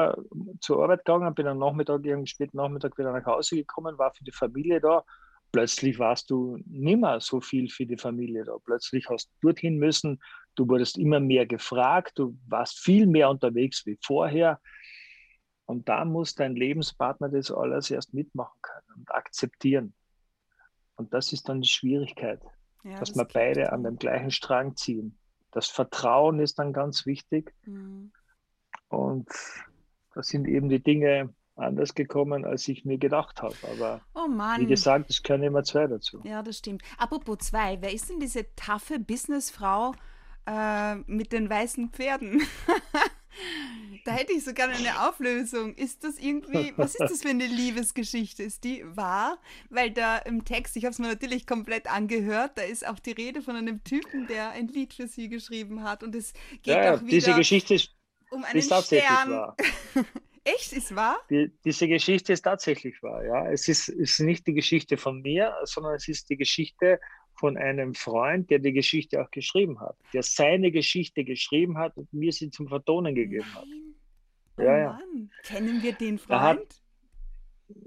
zur 0.60 0.84
Arbeit 0.84 1.06
gegangen, 1.06 1.34
bin 1.34 1.48
am 1.48 1.60
Nachmittag, 1.60 2.06
irgendwie 2.06 2.28
späten 2.28 2.58
Nachmittag 2.58 2.98
wieder 2.98 3.12
nach 3.12 3.26
Hause 3.26 3.56
gekommen, 3.56 3.98
war 3.98 4.14
für 4.14 4.24
die 4.24 4.32
Familie 4.32 4.80
da. 4.80 5.04
Plötzlich 5.52 6.00
warst 6.00 6.32
du 6.32 6.58
nimmer 6.66 7.20
so 7.20 7.40
viel 7.40 7.70
für 7.70 7.86
die 7.86 7.98
Familie 7.98 8.44
da. 8.44 8.58
Plötzlich 8.64 9.08
hast 9.10 9.28
du 9.28 9.48
dorthin 9.48 9.78
müssen, 9.78 10.20
du 10.56 10.68
wurdest 10.68 10.98
immer 10.98 11.20
mehr 11.20 11.46
gefragt, 11.46 12.20
du 12.20 12.38
warst 12.48 12.80
viel 12.80 13.08
mehr 13.08 13.30
unterwegs 13.30 13.86
wie 13.86 13.98
vorher. 14.02 14.60
Und 15.66 15.88
da 15.88 16.06
muss 16.06 16.36
dein 16.36 16.56
Lebenspartner 16.56 17.30
das 17.30 17.52
alles 17.52 17.90
erst 17.90 18.14
mitmachen 18.14 18.60
können 18.62 19.00
und 19.00 19.12
akzeptieren. 19.12 19.94
Und 20.96 21.14
das 21.14 21.34
ist 21.34 21.50
dann 21.50 21.62
die 21.62 21.70
Schwierigkeit, 21.70 22.42
Ja, 22.84 23.00
dass 23.00 23.10
das 23.10 23.18
wir 23.18 23.26
beide 23.26 23.72
an 23.72 23.84
dem 23.84 23.98
gleichen 23.98 24.32
Strang 24.32 24.76
ziehen. 24.76 25.18
Das 25.52 25.68
Vertrauen 25.68 26.40
ist 26.40 26.60
dann 26.60 26.74
ganz 26.74 27.06
wichtig. 27.06 27.54
Mhm. 27.66 28.12
Und 28.90 29.30
da 30.14 30.22
sind 30.22 30.48
eben 30.48 30.70
die 30.70 30.84
Dinge 30.84 31.34
anders 31.56 31.94
gekommen, 31.94 32.46
als 32.46 32.68
ich 32.68 32.86
mir 32.86 32.98
gedacht 32.98 33.42
habe. 33.42 33.56
Aber 33.72 34.02
Oh 34.14 34.28
wie 34.28 34.66
gesagt, 34.66 35.10
es 35.10 35.22
können 35.22 35.44
immer 35.44 35.64
zwei 35.64 35.88
dazu. 35.88 36.22
Ja, 36.24 36.42
das 36.42 36.58
stimmt. 36.58 36.84
Apropos 36.98 37.38
zwei, 37.40 37.82
wer 37.82 37.94
ist 37.94 38.10
denn 38.10 38.20
diese 38.20 38.54
taffe 38.56 39.00
Businessfrau 39.00 39.94
äh, 40.46 40.96
mit 41.08 41.32
den 41.32 41.50
weißen 41.50 41.90
Pferden? 41.90 42.42
da 44.06 44.12
hätte 44.12 44.34
ich 44.34 44.44
sogar 44.44 44.70
eine 44.70 45.08
Auflösung. 45.08 45.74
Ist 45.76 46.04
das 46.04 46.20
irgendwie, 46.20 46.74
was 46.78 46.96
ist 46.96 47.10
das 47.10 47.22
für 47.22 47.30
eine 47.30 47.48
Liebesgeschichte? 47.48 48.44
Ist 48.44 48.64
die 48.64 48.84
wahr? 48.86 49.40
Weil 49.70 49.92
da 49.92 50.18
im 50.18 50.46
Text, 50.46 50.76
ich 50.76 50.86
habe 50.86 50.92
es 50.92 51.00
mir 51.00 51.08
natürlich 51.08 51.48
komplett 51.48 51.88
angehört, 51.92 52.52
da 52.56 52.64
ist 52.64 52.86
auch 52.88 53.00
die 53.00 53.12
Rede 53.12 53.42
von 53.42 53.56
einem 53.56 53.84
Typen, 53.84 54.28
der 54.28 54.52
ein 54.52 54.68
Lied 54.68 54.94
für 54.94 55.08
sie 55.08 55.30
geschrieben 55.30 55.84
hat. 55.84 56.04
Und 56.04 56.16
es 56.16 56.34
geht 56.62 56.68
Ja, 56.76 56.96
auch 56.96 57.02
wieder 57.02 57.10
diese 57.10 57.34
Geschichte 57.34 57.76
ist, 57.76 57.96
um 58.30 58.44
einen 58.44 58.60
ist 58.60 58.70
tatsächlich 58.70 59.10
Stern. 59.10 59.30
wahr. 59.32 59.58
Echt, 60.46 60.74
ist 60.74 60.94
wahr? 60.94 61.18
Die, 61.30 61.52
diese 61.64 61.88
Geschichte 61.88 62.34
ist 62.34 62.42
tatsächlich 62.42 63.02
wahr. 63.02 63.24
Ja. 63.24 63.50
Es 63.50 63.70
ist, 63.70 63.88
ist 63.88 64.20
nicht 64.20 64.46
die 64.46 64.54
Geschichte 64.54 64.98
von 64.98 65.22
mir, 65.22 65.56
sondern 65.64 65.96
es 65.96 66.08
ist 66.10 66.30
die 66.30 66.36
Geschichte 66.36 67.00
von 67.36 67.58
einem 67.58 67.94
Freund, 67.94 68.50
der 68.50 68.60
die 68.60 68.74
Geschichte 68.74 69.22
auch 69.22 69.32
geschrieben 69.32 69.80
hat, 69.80 69.96
der 70.14 70.24
seine 70.24 70.72
Geschichte 70.72 71.24
geschrieben 71.24 71.78
hat 71.78 71.98
und 71.98 72.12
mir 72.14 72.32
sie 72.32 72.50
zum 72.50 72.68
Vertonen 72.68 73.16
gegeben 73.16 73.54
hat. 73.56 73.66
Nein. 73.66 74.66
Ja, 74.66 74.74
oh 74.74 74.78
ja. 74.78 75.00
Kennen 75.44 75.82
wir 75.82 75.94
den 75.94 76.18
Freund? 76.20 76.84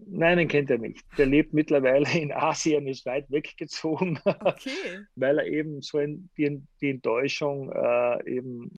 Nein, 0.09 0.39
den 0.39 0.49
kennt 0.49 0.71
er 0.71 0.79
nicht. 0.79 1.05
Der 1.19 1.27
lebt 1.27 1.53
mittlerweile 1.53 2.11
in 2.19 2.33
Asien, 2.33 2.87
ist 2.87 3.07
weit 3.07 3.31
weggezogen, 3.31 4.19
okay. 4.25 4.71
weil 5.17 5.39
er 5.39 5.47
eben 5.47 5.83
so 5.83 5.99
in, 5.99 6.29
die, 6.37 6.63
die 6.81 6.91
Enttäuschung 6.91 7.71
äh, 7.73 8.37
eben, 8.37 8.75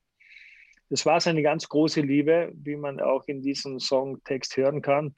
das 0.91 1.07
war 1.07 1.21
seine 1.21 1.43
ganz 1.43 1.69
große 1.69 2.01
Liebe, 2.01 2.53
wie 2.55 2.77
man 2.77 3.01
auch 3.01 3.25
in 3.27 3.43
diesem 3.43 3.79
Songtext 3.79 4.57
hören 4.57 4.83
kann, 4.83 5.15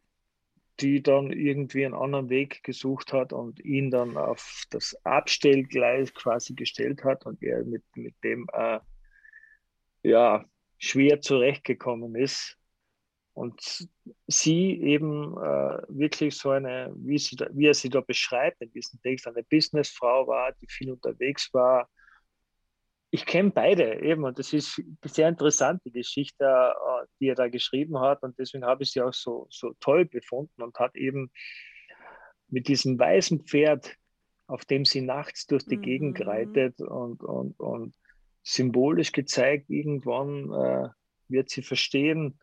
die 0.81 1.03
dann 1.03 1.33
irgendwie 1.33 1.85
einen 1.85 1.95
anderen 1.95 2.31
Weg 2.31 2.63
gesucht 2.63 3.13
hat 3.13 3.33
und 3.33 3.61
ihn 3.61 3.91
dann 3.91 4.17
auf 4.17 4.65
das 4.71 4.97
Abstellgleis 5.05 6.15
quasi 6.15 6.55
gestellt 6.55 7.05
hat 7.05 7.27
und 7.27 7.43
er 7.43 7.65
mit, 7.65 7.85
mit 7.95 8.15
dem 8.25 8.47
äh, 8.53 8.81
ja, 10.03 10.45
schwer 10.79 11.21
zurechtgekommen 11.21 12.15
ist 12.15 12.57
und 13.35 13.89
sie 14.27 14.81
eben 14.83 15.37
äh, 15.37 15.83
wirklich 15.89 16.37
so 16.37 16.51
eine, 16.51 16.93
wie, 16.97 17.19
sie 17.19 17.37
da, 17.37 17.49
wie 17.53 17.67
er 17.67 17.75
sie 17.75 17.89
da 17.89 18.01
beschreibt 18.01 18.61
in 18.61 18.73
diesem 18.73 19.01
Text, 19.03 19.27
eine 19.27 19.43
Businessfrau 19.43 20.27
war, 20.27 20.53
die 20.53 20.67
viel 20.69 20.93
unterwegs 20.93 21.53
war. 21.53 21.89
Ich 23.13 23.27
kenne 23.27 23.51
beide 23.51 24.01
eben 24.03 24.25
und 24.25 24.39
das 24.39 24.53
ist 24.53 24.81
sehr 25.05 25.29
interessant, 25.29 25.83
die 25.85 25.91
Geschichte, 25.91 26.45
äh, 26.45 27.07
die 27.19 27.29
er 27.29 27.35
da 27.35 27.49
geschrieben 27.49 27.99
hat 27.99 28.23
und 28.23 28.39
deswegen 28.39 28.65
habe 28.65 28.85
ich 28.85 28.93
sie 28.93 29.01
auch 29.01 29.13
so, 29.13 29.47
so 29.51 29.75
toll 29.81 30.05
befunden 30.05 30.63
und 30.63 30.79
hat 30.79 30.95
eben 30.97 31.31
mit 32.49 32.69
diesem 32.69 32.99
weißen 32.99 33.45
Pferd, 33.45 33.97
auf 34.47 34.65
dem 34.65 34.85
sie 34.85 35.01
nachts 35.01 35.47
durch 35.47 35.65
die 35.65 35.77
mhm. 35.77 35.83
Gegend 35.83 36.27
reitet 36.27 36.81
und, 36.81 37.23
und, 37.23 37.59
und 37.59 37.95
symbolisch 38.43 39.13
gezeigt, 39.13 39.71
irgendwann 39.71 40.53
äh, 40.53 40.89
wird 41.29 41.51
sie 41.51 41.63
verstehen, 41.63 42.39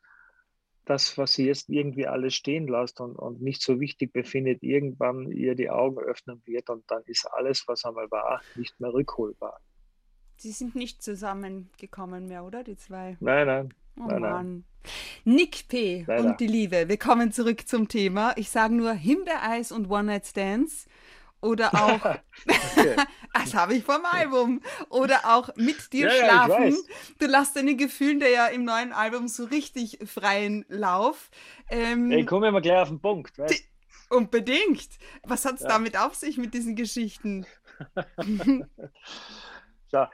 das, 0.85 1.17
was 1.17 1.33
sie 1.33 1.45
jetzt 1.45 1.69
irgendwie 1.69 2.07
alles 2.07 2.33
stehen 2.33 2.67
lässt 2.67 3.01
und, 3.01 3.15
und 3.15 3.41
nicht 3.41 3.61
so 3.61 3.79
wichtig 3.79 4.13
befindet, 4.13 4.63
irgendwann 4.63 5.31
ihr 5.31 5.55
die 5.55 5.69
Augen 5.69 5.99
öffnen 5.99 6.41
wird 6.45 6.69
und 6.69 6.89
dann 6.89 7.03
ist 7.05 7.25
alles, 7.25 7.67
was 7.67 7.83
einmal 7.83 8.09
war, 8.09 8.41
nicht 8.55 8.79
mehr 8.79 8.93
rückholbar. 8.93 9.59
Sie 10.37 10.51
sind 10.51 10.75
nicht 10.75 11.01
zusammengekommen 11.01 12.27
mehr, 12.27 12.43
oder? 12.43 12.63
Die 12.63 12.77
zwei? 12.77 13.17
Nein, 13.19 13.47
nein. 13.47 13.73
Oh 13.99 14.05
nein, 14.05 14.21
Mann. 14.21 14.31
Nein. 14.31 14.63
Nick 15.25 15.67
P. 15.67 16.05
Leider. 16.07 16.23
und 16.23 16.39
die 16.39 16.47
Liebe. 16.47 16.87
Wir 16.87 16.97
kommen 16.97 17.31
zurück 17.31 17.67
zum 17.67 17.87
Thema. 17.87 18.33
Ich 18.37 18.49
sage 18.49 18.75
nur 18.75 18.93
Himbeereis 18.93 19.71
und 19.71 19.89
One-Night-Stands. 19.89 20.87
Oder 21.41 21.73
auch, 21.73 21.99
das 23.33 23.53
habe 23.53 23.75
ich 23.75 23.83
vom 23.83 24.05
Album. 24.05 24.61
Oder 24.89 25.21
auch 25.25 25.55
mit 25.55 25.91
dir 25.93 26.07
ja, 26.07 26.13
schlafen. 26.13 26.71
Ja, 26.71 26.77
du 27.19 27.25
lässt 27.27 27.55
deine 27.55 27.75
Gefühle 27.75 28.31
ja 28.31 28.47
im 28.47 28.63
neuen 28.63 28.93
Album 28.93 29.27
so 29.27 29.45
richtig 29.45 29.99
freien 30.05 30.65
Lauf. 30.67 31.29
Ähm, 31.69 32.11
ich 32.11 32.25
komme 32.25 32.47
immer 32.47 32.61
gleich 32.61 32.81
auf 32.81 32.89
den 32.89 32.99
Punkt. 32.99 33.37
Weißt? 33.37 33.63
Unbedingt. 34.09 34.89
Was 35.23 35.45
hat 35.45 35.55
es 35.55 35.61
ja. 35.61 35.67
damit 35.67 35.97
auf 35.97 36.15
sich 36.15 36.37
mit 36.37 36.53
diesen 36.53 36.75
Geschichten? 36.75 37.45
so, 39.91 40.05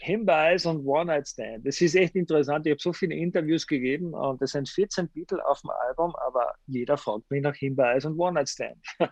Himbeis 0.00 0.64
und 0.64 0.86
One 0.86 1.06
Night 1.06 1.28
Stand. 1.28 1.66
Das 1.66 1.80
ist 1.80 1.94
echt 1.94 2.14
interessant. 2.14 2.66
Ich 2.66 2.70
habe 2.70 2.80
so 2.80 2.92
viele 2.92 3.14
Interviews 3.14 3.66
gegeben 3.66 4.14
und 4.14 4.40
es 4.40 4.52
sind 4.52 4.68
14 4.68 5.10
Titel 5.10 5.40
auf 5.40 5.60
dem 5.60 5.70
Album, 5.70 6.14
aber 6.16 6.54
jeder 6.66 6.96
fragt 6.96 7.30
mich 7.30 7.42
nach 7.42 7.56
Himbeis 7.56 8.04
und 8.04 8.18
One 8.18 8.34
Night 8.34 8.48
Stand. 8.48 8.78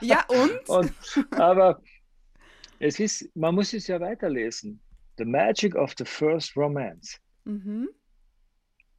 ja, 0.00 0.24
und? 0.28 0.68
und? 0.68 0.92
Aber 1.32 1.80
es 2.80 2.98
ist, 2.98 3.34
man 3.36 3.54
muss 3.54 3.72
es 3.72 3.86
ja 3.86 4.00
weiterlesen. 4.00 4.80
The 5.18 5.24
Magic 5.24 5.76
of 5.76 5.94
the 5.96 6.04
First 6.04 6.56
Romance. 6.56 7.18
Mhm. 7.44 7.88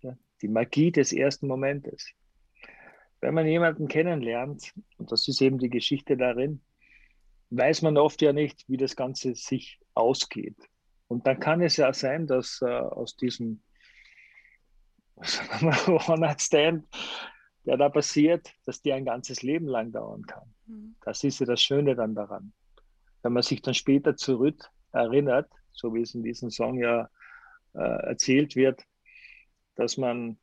Ja, 0.01 0.17
die 0.41 0.47
Magie 0.47 0.91
des 0.91 1.11
ersten 1.11 1.47
Momentes. 1.47 2.07
Wenn 3.19 3.33
man 3.33 3.47
jemanden 3.47 3.87
kennenlernt, 3.87 4.73
und 4.97 5.11
das 5.11 5.27
ist 5.27 5.41
eben 5.41 5.57
die 5.57 5.69
Geschichte 5.69 6.15
darin, 6.15 6.61
weiß 7.49 7.81
man 7.81 7.97
oft 7.97 8.21
ja 8.21 8.33
nicht, 8.33 8.65
wie 8.67 8.77
das 8.77 8.95
Ganze 8.95 9.35
sich 9.35 9.79
ausgeht. 9.93 10.57
Und 11.07 11.25
dann 11.25 11.39
kann 11.39 11.61
es 11.61 11.77
ja 11.77 11.93
sein, 11.93 12.27
dass 12.27 12.61
äh, 12.61 12.65
aus 12.65 13.15
diesem 13.15 13.61
One-Night-Stand 15.21 16.85
der 17.67 17.75
da 17.75 17.89
passiert, 17.89 18.53
dass 18.65 18.81
der 18.81 18.95
ein 18.95 19.03
ganzes 19.03 19.43
Leben 19.43 19.67
lang 19.67 19.91
dauern 19.91 20.25
kann. 20.25 20.55
Mhm. 20.67 20.95
Das 21.03 21.23
ist 21.23 21.39
ja 21.39 21.45
das 21.45 21.61
Schöne 21.61 21.95
dann 21.95 22.15
daran. 22.15 22.53
Wenn 23.21 23.33
man 23.33 23.43
sich 23.43 23.61
dann 23.61 23.73
später 23.73 24.15
zurück 24.15 24.69
erinnert, 24.93 25.51
so 25.73 25.93
wie 25.93 26.01
es 26.01 26.15
in 26.15 26.23
diesem 26.23 26.49
Song 26.49 26.79
ja 26.79 27.09
äh, 27.73 28.07
erzählt 28.07 28.55
wird, 28.55 28.81
dass 29.75 29.97
man 29.97 30.39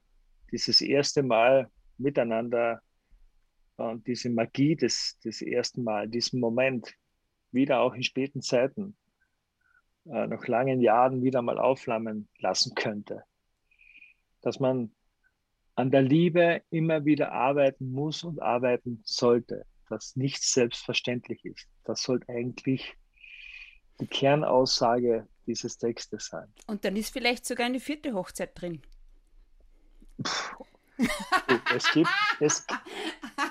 dieses 0.52 0.82
erste 0.82 1.22
Mal 1.22 1.70
miteinander 1.96 2.82
und 3.76 4.06
diese 4.06 4.30
Magie 4.30 4.76
des, 4.76 5.18
des 5.24 5.42
ersten 5.42 5.82
Mal, 5.82 6.08
diesen 6.08 6.40
Moment, 6.40 6.94
wieder 7.50 7.80
auch 7.80 7.94
in 7.94 8.02
späten 8.02 8.42
Zeiten, 8.42 8.96
äh, 10.06 10.26
nach 10.26 10.46
langen 10.46 10.80
Jahren 10.80 11.22
wieder 11.22 11.42
mal 11.42 11.58
aufflammen 11.58 12.28
lassen 12.38 12.74
könnte. 12.74 13.24
Dass 14.42 14.60
man 14.60 14.92
an 15.76 15.90
der 15.90 16.02
Liebe 16.02 16.62
immer 16.70 17.04
wieder 17.04 17.32
arbeiten 17.32 17.90
muss 17.90 18.22
und 18.22 18.40
arbeiten 18.40 19.00
sollte, 19.04 19.66
dass 19.88 20.16
nichts 20.16 20.52
selbstverständlich 20.52 21.44
ist. 21.44 21.68
Das 21.84 22.02
sollte 22.02 22.28
eigentlich 22.28 22.96
die 24.00 24.06
Kernaussage 24.06 25.28
dieses 25.46 25.78
Textes 25.78 26.26
sein. 26.26 26.52
Und 26.66 26.84
dann 26.84 26.96
ist 26.96 27.12
vielleicht 27.12 27.44
sogar 27.44 27.66
eine 27.66 27.80
vierte 27.80 28.14
Hochzeit 28.14 28.60
drin. 28.60 28.82
es, 31.74 31.90
gibt, 31.92 32.10
es, 32.40 32.66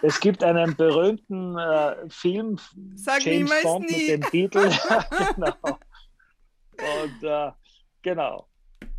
es 0.04 0.20
gibt 0.20 0.44
einen 0.44 0.76
berühmten 0.76 1.58
äh, 1.58 2.10
Film, 2.10 2.60
Sag 2.96 3.24
James 3.24 3.52
Bond 3.64 3.90
nie. 3.90 3.98
mit 3.98 4.10
dem 4.10 4.30
Titel. 4.30 4.70
genau. 5.36 5.56
Und 5.64 7.24
äh, 7.24 7.52
genau. 8.02 8.50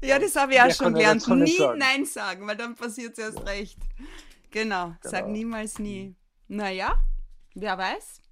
Ja, 0.03 0.19
das 0.19 0.35
habe 0.35 0.55
ich 0.55 0.61
auch 0.63 0.71
schon 0.71 0.95
gelernt. 0.95 1.29
Nie 1.29 1.59
sagen. 1.59 1.79
Nein 1.79 2.05
sagen, 2.07 2.47
weil 2.47 2.57
dann 2.57 2.75
passiert 2.75 3.19
es 3.19 3.19
erst 3.19 3.47
recht. 3.47 3.79
Genau. 4.51 4.87
genau, 4.87 4.97
sag 5.03 5.29
niemals 5.29 5.79
nie. 5.79 6.15
Naja, 6.49 6.99
wer 7.55 7.77
weiß. 7.77 8.23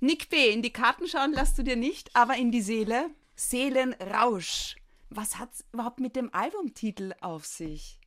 Nick 0.00 0.30
B., 0.30 0.50
in 0.50 0.62
die 0.62 0.72
Karten 0.72 1.06
schauen 1.06 1.34
lässt 1.34 1.58
du 1.58 1.62
dir 1.62 1.76
nicht, 1.76 2.16
aber 2.16 2.36
in 2.36 2.50
die 2.50 2.62
Seele. 2.62 3.10
Seelenrausch. 3.36 4.76
Was 5.10 5.38
hat 5.38 5.52
es 5.52 5.66
überhaupt 5.72 6.00
mit 6.00 6.16
dem 6.16 6.32
Albumtitel 6.32 7.12
auf 7.20 7.44
sich? 7.44 8.00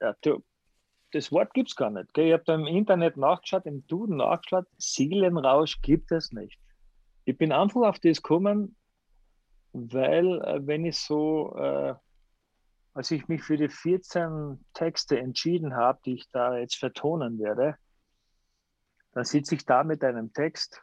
Ja, 0.00 0.14
du, 0.20 0.44
das 1.12 1.32
Wort 1.32 1.54
gibt 1.54 1.70
es 1.70 1.76
gar 1.76 1.90
nicht. 1.90 2.12
Gell? 2.14 2.26
Ich 2.26 2.32
habe 2.32 2.44
da 2.44 2.54
im 2.54 2.66
Internet 2.66 3.16
nachgeschaut, 3.16 3.66
im 3.66 3.86
Duden 3.86 4.16
nachgeschaut. 4.16 4.66
Seelenrausch 4.76 5.80
gibt 5.80 6.12
es 6.12 6.32
nicht. 6.32 6.60
Ich 7.24 7.36
bin 7.36 7.52
einfach 7.52 7.82
auf 7.82 7.98
das 7.98 8.22
gekommen, 8.22 8.76
weil 9.72 10.40
äh, 10.42 10.66
wenn 10.66 10.84
ich 10.84 10.98
so, 10.98 11.54
äh, 11.56 11.94
als 12.94 13.10
ich 13.10 13.28
mich 13.28 13.42
für 13.42 13.56
die 13.56 13.68
14 13.68 14.64
Texte 14.74 15.18
entschieden 15.18 15.76
habe, 15.76 16.00
die 16.04 16.14
ich 16.14 16.28
da 16.30 16.56
jetzt 16.56 16.76
vertonen 16.76 17.38
werde, 17.38 17.76
dann 19.12 19.24
sitze 19.24 19.54
ich 19.54 19.64
da 19.64 19.84
mit 19.84 20.04
einem 20.04 20.32
Text, 20.32 20.82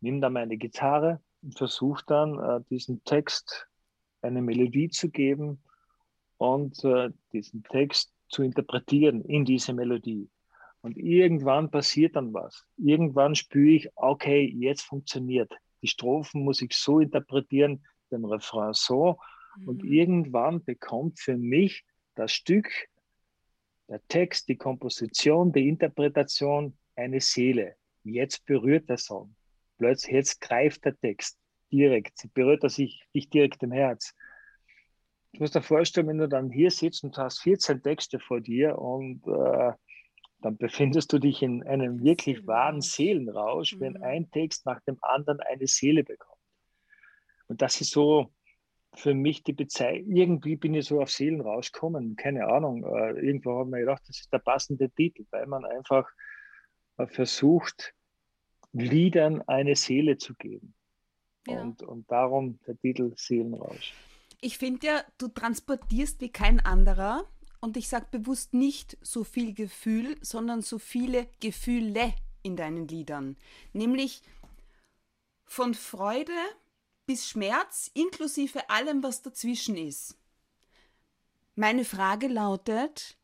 nehme 0.00 0.20
da 0.20 0.30
meine 0.30 0.56
Gitarre 0.56 1.20
und 1.42 1.56
versuche 1.56 2.04
dann 2.06 2.38
äh, 2.38 2.60
diesem 2.70 3.02
Text 3.04 3.68
eine 4.22 4.42
Melodie 4.42 4.88
zu 4.88 5.10
geben 5.10 5.62
und 6.38 6.82
äh, 6.84 7.10
diesen 7.32 7.62
Text 7.64 8.12
zu 8.28 8.42
interpretieren 8.42 9.22
in 9.24 9.44
diese 9.44 9.72
Melodie. 9.72 10.28
Und 10.80 10.96
irgendwann 10.96 11.70
passiert 11.70 12.16
dann 12.16 12.32
was. 12.32 12.64
Irgendwann 12.76 13.34
spüre 13.34 13.74
ich, 13.74 13.88
okay, 13.96 14.44
jetzt 14.58 14.82
funktioniert. 14.82 15.52
Die 15.82 15.88
Strophen 15.88 16.44
muss 16.44 16.62
ich 16.62 16.72
so 16.72 17.00
interpretieren, 17.00 17.84
den 18.10 18.24
Refrain 18.24 18.72
so. 18.72 19.18
Mhm. 19.56 19.68
Und 19.68 19.84
irgendwann 19.84 20.64
bekommt 20.64 21.18
für 21.18 21.36
mich 21.36 21.84
das 22.14 22.32
Stück, 22.32 22.70
der 23.88 24.00
Text, 24.08 24.48
die 24.48 24.56
Komposition, 24.56 25.52
die 25.52 25.68
Interpretation 25.68 26.76
eine 26.94 27.20
Seele. 27.20 27.76
Jetzt 28.04 28.44
berührt 28.44 28.88
der 28.88 28.98
Song. 28.98 29.34
Plötzlich, 29.78 30.12
jetzt 30.12 30.40
greift 30.40 30.84
der 30.84 30.98
Text 30.98 31.38
direkt, 31.70 32.28
berührt 32.34 32.64
er 32.64 32.70
sich 32.70 33.04
dich 33.14 33.30
direkt 33.30 33.62
im 33.62 33.72
Herz. 33.72 34.14
Ich 35.32 35.40
muss 35.40 35.50
dir 35.50 35.62
vorstellen, 35.62 36.08
wenn 36.08 36.18
du 36.18 36.28
dann 36.28 36.50
hier 36.50 36.70
sitzt 36.70 37.04
und 37.04 37.16
hast 37.18 37.40
14 37.40 37.82
Texte 37.82 38.18
vor 38.18 38.40
dir 38.40 38.78
und 38.78 39.26
äh, 39.26 39.72
dann 40.40 40.56
befindest 40.56 41.12
du 41.12 41.18
dich 41.18 41.42
in 41.42 41.62
einem 41.64 42.02
wirklich 42.02 42.46
wahren 42.46 42.80
Seelenrausch, 42.80 43.74
mhm. 43.74 43.80
wenn 43.80 44.02
ein 44.02 44.30
Text 44.30 44.66
nach 44.66 44.80
dem 44.82 44.98
anderen 45.02 45.40
eine 45.40 45.66
Seele 45.66 46.04
bekommt. 46.04 46.38
Und 47.48 47.62
das 47.62 47.80
ist 47.80 47.90
so 47.90 48.32
für 48.94 49.14
mich 49.14 49.42
die 49.42 49.52
Bezeichnung. 49.52 50.16
Irgendwie 50.16 50.56
bin 50.56 50.74
ich 50.74 50.86
so 50.86 51.00
auf 51.00 51.10
Seelen 51.10 51.40
rausgekommen, 51.40 52.16
keine 52.16 52.46
Ahnung. 52.46 52.84
Äh, 52.84 53.20
irgendwo 53.20 53.58
habe 53.58 53.68
ich 53.68 53.70
mir 53.70 53.80
gedacht, 53.80 54.02
das 54.06 54.20
ist 54.20 54.32
der 54.32 54.38
passende 54.38 54.90
Titel, 54.90 55.26
weil 55.30 55.46
man 55.46 55.64
einfach 55.64 56.08
äh, 56.96 57.06
versucht, 57.06 57.94
Liedern 58.72 59.42
eine 59.42 59.76
Seele 59.76 60.18
zu 60.18 60.34
geben. 60.34 60.74
Ja. 61.46 61.60
Und, 61.62 61.82
und 61.82 62.10
darum 62.10 62.58
der 62.66 62.78
Titel 62.78 63.12
Seelenrausch. 63.16 63.94
Ich 64.40 64.58
finde 64.58 64.86
ja, 64.86 65.04
du 65.18 65.28
transportierst 65.28 66.20
wie 66.20 66.30
kein 66.30 66.60
anderer. 66.60 67.28
Und 67.60 67.76
ich 67.76 67.88
sage 67.88 68.06
bewusst 68.10 68.54
nicht 68.54 68.96
so 69.00 69.24
viel 69.24 69.52
Gefühl, 69.52 70.16
sondern 70.20 70.62
so 70.62 70.78
viele 70.78 71.28
Gefühle 71.40 72.14
in 72.42 72.56
deinen 72.56 72.86
Liedern. 72.86 73.36
Nämlich 73.72 74.22
von 75.44 75.74
Freude 75.74 76.32
bis 77.06 77.28
Schmerz, 77.28 77.90
inklusive 77.94 78.70
allem, 78.70 79.02
was 79.02 79.22
dazwischen 79.22 79.76
ist. 79.76 80.16
Meine 81.56 81.84
Frage 81.84 82.28
lautet, 82.28 83.18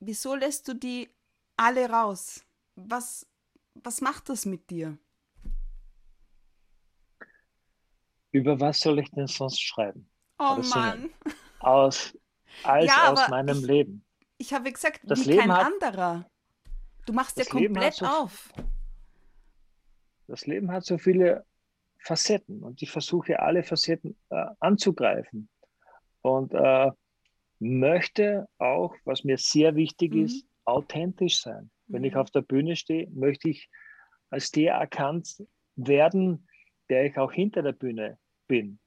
wieso 0.00 0.34
lässt 0.34 0.66
du 0.66 0.74
die 0.74 1.08
alle 1.56 1.88
raus? 1.88 2.44
Was, 2.74 3.26
was 3.74 4.00
macht 4.00 4.28
das 4.30 4.46
mit 4.46 4.70
dir? 4.70 4.98
Über 8.32 8.58
was 8.58 8.80
soll 8.80 8.98
ich 8.98 9.10
denn 9.10 9.26
sonst 9.26 9.60
schreiben? 9.60 10.07
Oh 10.38 10.62
Mann. 10.74 11.10
Aus, 11.60 12.16
als 12.62 12.86
ja, 12.86 13.12
aus 13.12 13.28
meinem 13.28 13.58
ich, 13.58 13.66
Leben. 13.66 14.04
Ich 14.38 14.52
habe 14.52 14.72
gesagt, 14.72 15.00
das 15.02 15.20
wie 15.20 15.30
Leben 15.30 15.40
kein 15.40 15.52
hat, 15.52 15.66
anderer. 15.66 16.30
Du 17.06 17.12
machst 17.12 17.38
ja 17.38 17.44
komplett 17.44 17.94
so, 17.94 18.06
auf. 18.06 18.52
Das 20.28 20.46
Leben 20.46 20.70
hat 20.70 20.84
so 20.84 20.98
viele 20.98 21.44
Facetten 21.98 22.62
und 22.62 22.80
ich 22.82 22.90
versuche 22.90 23.40
alle 23.40 23.64
Facetten 23.64 24.16
äh, 24.30 24.46
anzugreifen. 24.60 25.48
Und 26.22 26.52
äh, 26.54 26.90
möchte 27.58 28.48
auch, 28.58 28.94
was 29.04 29.24
mir 29.24 29.38
sehr 29.38 29.74
wichtig 29.74 30.14
mhm. 30.14 30.24
ist, 30.24 30.46
authentisch 30.64 31.40
sein. 31.40 31.70
Wenn 31.86 32.04
ich 32.04 32.14
mhm. 32.14 32.20
auf 32.20 32.30
der 32.30 32.42
Bühne 32.42 32.76
stehe, 32.76 33.08
möchte 33.10 33.48
ich 33.48 33.68
als 34.30 34.50
der 34.50 34.74
erkannt 34.74 35.42
werden, 35.74 36.46
der 36.90 37.06
ich 37.06 37.18
auch 37.18 37.32
hinter 37.32 37.62
der 37.62 37.72
Bühne 37.72 38.18
bin 38.46 38.78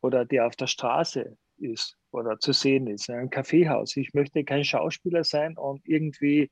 oder 0.00 0.24
der 0.24 0.46
auf 0.46 0.56
der 0.56 0.66
Straße 0.66 1.36
ist 1.58 1.96
oder 2.10 2.38
zu 2.38 2.52
sehen 2.52 2.86
ist, 2.86 3.08
in 3.08 3.16
einem 3.16 3.30
Kaffeehaus. 3.30 3.96
Ich 3.96 4.14
möchte 4.14 4.44
kein 4.44 4.64
Schauspieler 4.64 5.24
sein 5.24 5.56
und 5.56 5.86
irgendwie 5.86 6.50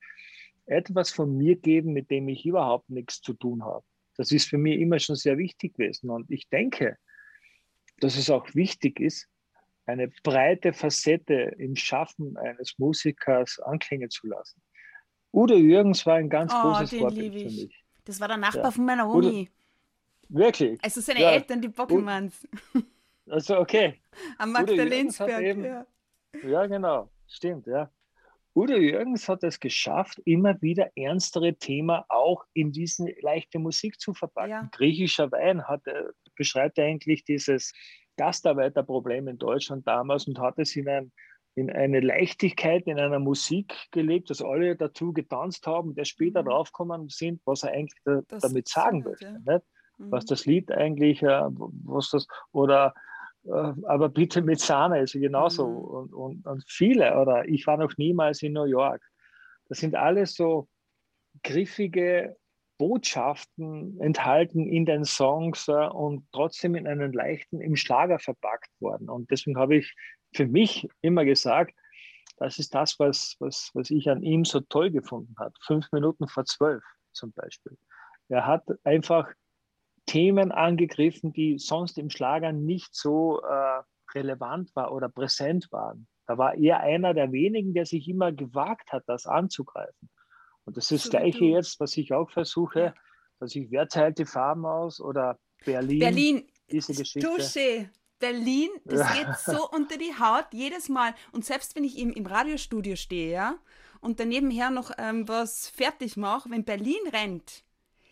etwas 0.66 1.10
von 1.10 1.36
mir 1.36 1.56
geben, 1.56 1.92
mit 1.92 2.10
dem 2.10 2.28
ich 2.28 2.44
überhaupt 2.44 2.90
nichts 2.90 3.20
zu 3.20 3.34
tun 3.34 3.64
habe. 3.64 3.84
Das 4.16 4.32
ist 4.32 4.48
für 4.48 4.58
mich 4.58 4.80
immer 4.80 4.98
schon 4.98 5.16
sehr 5.16 5.38
wichtig 5.38 5.74
gewesen. 5.74 6.10
Und 6.10 6.30
ich 6.30 6.48
denke, 6.48 6.96
dass 8.00 8.16
es 8.16 8.30
auch 8.30 8.54
wichtig 8.54 9.00
ist, 9.00 9.28
eine 9.86 10.08
breite 10.24 10.72
Facette 10.72 11.54
im 11.58 11.76
Schaffen 11.76 12.36
eines 12.36 12.78
Musikers 12.78 13.60
anklingen 13.60 14.10
zu 14.10 14.26
lassen. 14.26 14.60
Udo 15.32 15.54
Jürgens 15.54 16.04
war 16.06 16.14
ein 16.14 16.28
ganz 16.28 16.52
oh, 16.52 16.62
großes 16.62 16.98
Vorbild 16.98 17.34
für 17.34 17.44
mich. 17.44 17.84
Das 18.04 18.20
war 18.20 18.28
der 18.28 18.36
Nachbar 18.36 18.64
ja. 18.64 18.70
von 18.70 18.84
meiner 18.84 19.08
Omi. 19.08 19.50
Wirklich? 20.28 20.82
Also 20.82 21.00
seine 21.00 21.20
ja. 21.20 21.30
Eltern, 21.32 21.60
die 21.60 21.68
Bockelmanns. 21.68 22.46
Also 23.28 23.58
okay. 23.58 24.00
Am 24.38 24.52
Magdalensberg, 24.52 25.42
eben, 25.42 25.64
ja. 25.64 25.86
Ja, 26.44 26.66
genau. 26.66 27.10
Stimmt, 27.26 27.66
ja. 27.66 27.90
Udo 28.54 28.74
Jürgens 28.74 29.28
hat 29.28 29.44
es 29.44 29.60
geschafft, 29.60 30.18
immer 30.24 30.60
wieder 30.62 30.90
ernstere 30.96 31.54
Themen 31.56 32.02
auch 32.08 32.44
in 32.54 32.72
diese 32.72 33.04
leichte 33.20 33.58
Musik 33.58 34.00
zu 34.00 34.14
verpacken. 34.14 34.50
Ja. 34.50 34.68
Griechischer 34.72 35.30
Wein 35.30 35.62
hat, 35.68 35.82
beschreibt 36.36 36.78
eigentlich 36.78 37.24
dieses 37.24 37.74
Gastarbeiterproblem 38.16 39.28
in 39.28 39.38
Deutschland 39.38 39.86
damals 39.86 40.26
und 40.26 40.38
hat 40.38 40.58
es 40.58 40.74
in, 40.74 40.88
ein, 40.88 41.12
in 41.54 41.70
eine 41.70 42.00
Leichtigkeit 42.00 42.86
in 42.86 42.98
einer 42.98 43.18
Musik 43.18 43.74
gelebt, 43.90 44.30
dass 44.30 44.40
alle 44.40 44.74
dazu 44.74 45.12
getanzt 45.12 45.66
haben, 45.66 45.94
der 45.94 46.06
später 46.06 46.42
mhm. 46.42 46.48
draufgekommen 46.48 47.08
sind, 47.10 47.42
was 47.44 47.62
er 47.62 47.72
eigentlich 47.72 48.00
da, 48.04 48.22
damit 48.26 48.68
sagen 48.68 49.02
möchte. 49.02 49.38
Ja. 49.46 49.60
Mhm. 49.98 50.10
Was 50.10 50.24
das 50.24 50.46
Lied 50.46 50.72
eigentlich, 50.72 51.22
äh, 51.22 51.42
was 51.50 52.10
das, 52.10 52.26
oder 52.52 52.94
äh, 52.96 53.00
aber 53.50 54.08
bitte 54.08 54.42
mit 54.42 54.60
Sahne, 54.60 54.96
also 54.96 55.18
genauso. 55.18 55.68
Mhm. 55.68 55.76
Und, 55.76 56.14
und, 56.14 56.46
und 56.46 56.64
viele, 56.68 57.18
oder 57.18 57.48
ich 57.48 57.66
war 57.66 57.76
noch 57.76 57.96
niemals 57.96 58.42
in 58.42 58.52
New 58.52 58.64
York. 58.64 59.02
Das 59.68 59.78
sind 59.78 59.94
alles 59.94 60.34
so 60.34 60.68
griffige 61.42 62.36
Botschaften 62.78 63.98
enthalten 64.00 64.68
in 64.68 64.84
den 64.84 65.04
Songs 65.04 65.66
äh, 65.68 65.72
und 65.72 66.26
trotzdem 66.32 66.74
in 66.74 66.86
einen 66.86 67.12
leichten, 67.12 67.60
im 67.60 67.76
Schlager 67.76 68.18
verpackt 68.18 68.70
worden. 68.80 69.08
Und 69.08 69.30
deswegen 69.30 69.58
habe 69.58 69.76
ich 69.76 69.94
für 70.34 70.46
mich 70.46 70.86
immer 71.00 71.24
gesagt, 71.24 71.74
das 72.38 72.58
ist 72.58 72.74
das, 72.74 72.98
was, 72.98 73.36
was, 73.38 73.70
was 73.72 73.90
ich 73.90 74.10
an 74.10 74.22
ihm 74.22 74.44
so 74.44 74.60
toll 74.60 74.90
gefunden 74.90 75.34
habe. 75.38 75.54
Fünf 75.62 75.90
Minuten 75.92 76.28
vor 76.28 76.44
zwölf 76.44 76.84
zum 77.12 77.32
Beispiel. 77.32 77.78
Er 78.28 78.46
hat 78.46 78.64
einfach 78.84 79.32
Themen 80.06 80.52
angegriffen, 80.52 81.32
die 81.32 81.58
sonst 81.58 81.98
im 81.98 82.10
Schlager 82.10 82.52
nicht 82.52 82.94
so 82.94 83.40
äh, 83.42 83.82
relevant 84.14 84.74
war 84.74 84.92
oder 84.92 85.08
präsent 85.08 85.70
waren. 85.72 86.06
Da 86.26 86.38
war 86.38 86.54
er 86.54 86.80
einer 86.80 87.14
der 87.14 87.32
wenigen, 87.32 87.74
der 87.74 87.86
sich 87.86 88.08
immer 88.08 88.32
gewagt 88.32 88.92
hat, 88.92 89.04
das 89.06 89.26
anzugreifen. 89.26 90.10
Und 90.64 90.76
das 90.76 90.90
ist 90.90 91.04
so 91.04 91.10
das 91.10 91.20
Gleiche 91.20 91.44
jetzt, 91.44 91.78
was 91.78 91.96
ich 91.96 92.12
auch 92.12 92.30
versuche, 92.30 92.94
dass 93.38 93.54
ich, 93.54 93.70
wer 93.70 93.86
teilt 93.88 94.18
die 94.18 94.24
Farben 94.24 94.66
aus 94.66 95.00
oder 95.00 95.38
Berlin. 95.64 96.00
Berlin, 96.00 96.48
diese 96.70 96.94
Geschichte. 96.94 97.28
Touché. 97.28 97.88
Berlin, 98.18 98.70
das 98.84 99.00
ja. 99.00 99.24
geht 99.24 99.38
so 99.40 99.68
unter 99.72 99.98
die 99.98 100.14
Haut 100.18 100.46
jedes 100.52 100.88
Mal. 100.88 101.14
Und 101.32 101.44
selbst 101.44 101.76
wenn 101.76 101.84
ich 101.84 101.98
im, 101.98 102.10
im 102.12 102.24
Radiostudio 102.26 102.96
stehe, 102.96 103.30
ja, 103.30 103.58
und 104.00 104.20
daneben 104.20 104.50
her 104.50 104.70
noch 104.70 104.90
ähm, 104.98 105.28
was 105.28 105.68
fertig 105.68 106.16
mache, 106.16 106.50
wenn 106.50 106.64
Berlin 106.64 107.06
rennt, 107.12 107.64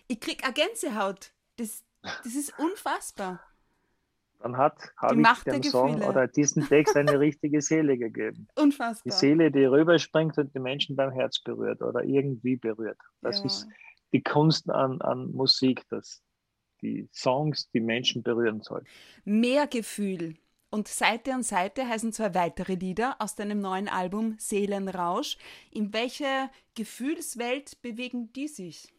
ich 0.09 0.20
krieg 0.20 0.44
eine 0.44 0.52
Gänsehaut. 0.52 1.33
Das, 1.57 1.83
das 2.22 2.34
ist 2.34 2.58
unfassbar. 2.58 3.40
Dann 4.40 4.58
hat 4.58 4.92
habe 4.98 5.22
ich 5.22 5.42
dem 5.44 5.62
Song 5.62 6.02
oder 6.02 6.28
diesem 6.28 6.68
Text 6.68 6.96
eine 6.96 7.18
richtige 7.18 7.62
Seele 7.62 7.96
gegeben. 7.96 8.46
Unfassbar. 8.56 9.02
Die 9.10 9.10
Seele, 9.10 9.50
die 9.50 9.64
rüberspringt 9.64 10.36
und 10.36 10.54
die 10.54 10.58
Menschen 10.58 10.96
beim 10.96 11.10
Herz 11.12 11.40
berührt 11.40 11.80
oder 11.80 12.04
irgendwie 12.04 12.56
berührt. 12.56 12.98
Das 13.22 13.38
ja. 13.38 13.46
ist 13.46 13.66
die 14.12 14.22
Kunst 14.22 14.68
an, 14.68 15.00
an 15.00 15.32
Musik, 15.32 15.88
dass 15.88 16.22
die 16.82 17.08
Songs 17.10 17.70
die 17.70 17.80
Menschen 17.80 18.22
berühren 18.22 18.60
sollen. 18.60 18.84
Mehr 19.24 19.66
Gefühl. 19.66 20.36
Und 20.70 20.88
Seite 20.88 21.32
an 21.32 21.42
Seite 21.42 21.88
heißen 21.88 22.12
zwei 22.12 22.34
weitere 22.34 22.74
Lieder 22.74 23.16
aus 23.20 23.36
deinem 23.36 23.60
neuen 23.60 23.88
Album 23.88 24.36
Seelenrausch. 24.38 25.38
In 25.70 25.92
welcher 25.92 26.50
Gefühlswelt 26.74 27.80
bewegen 27.80 28.32
die 28.32 28.48
sich? 28.48 28.93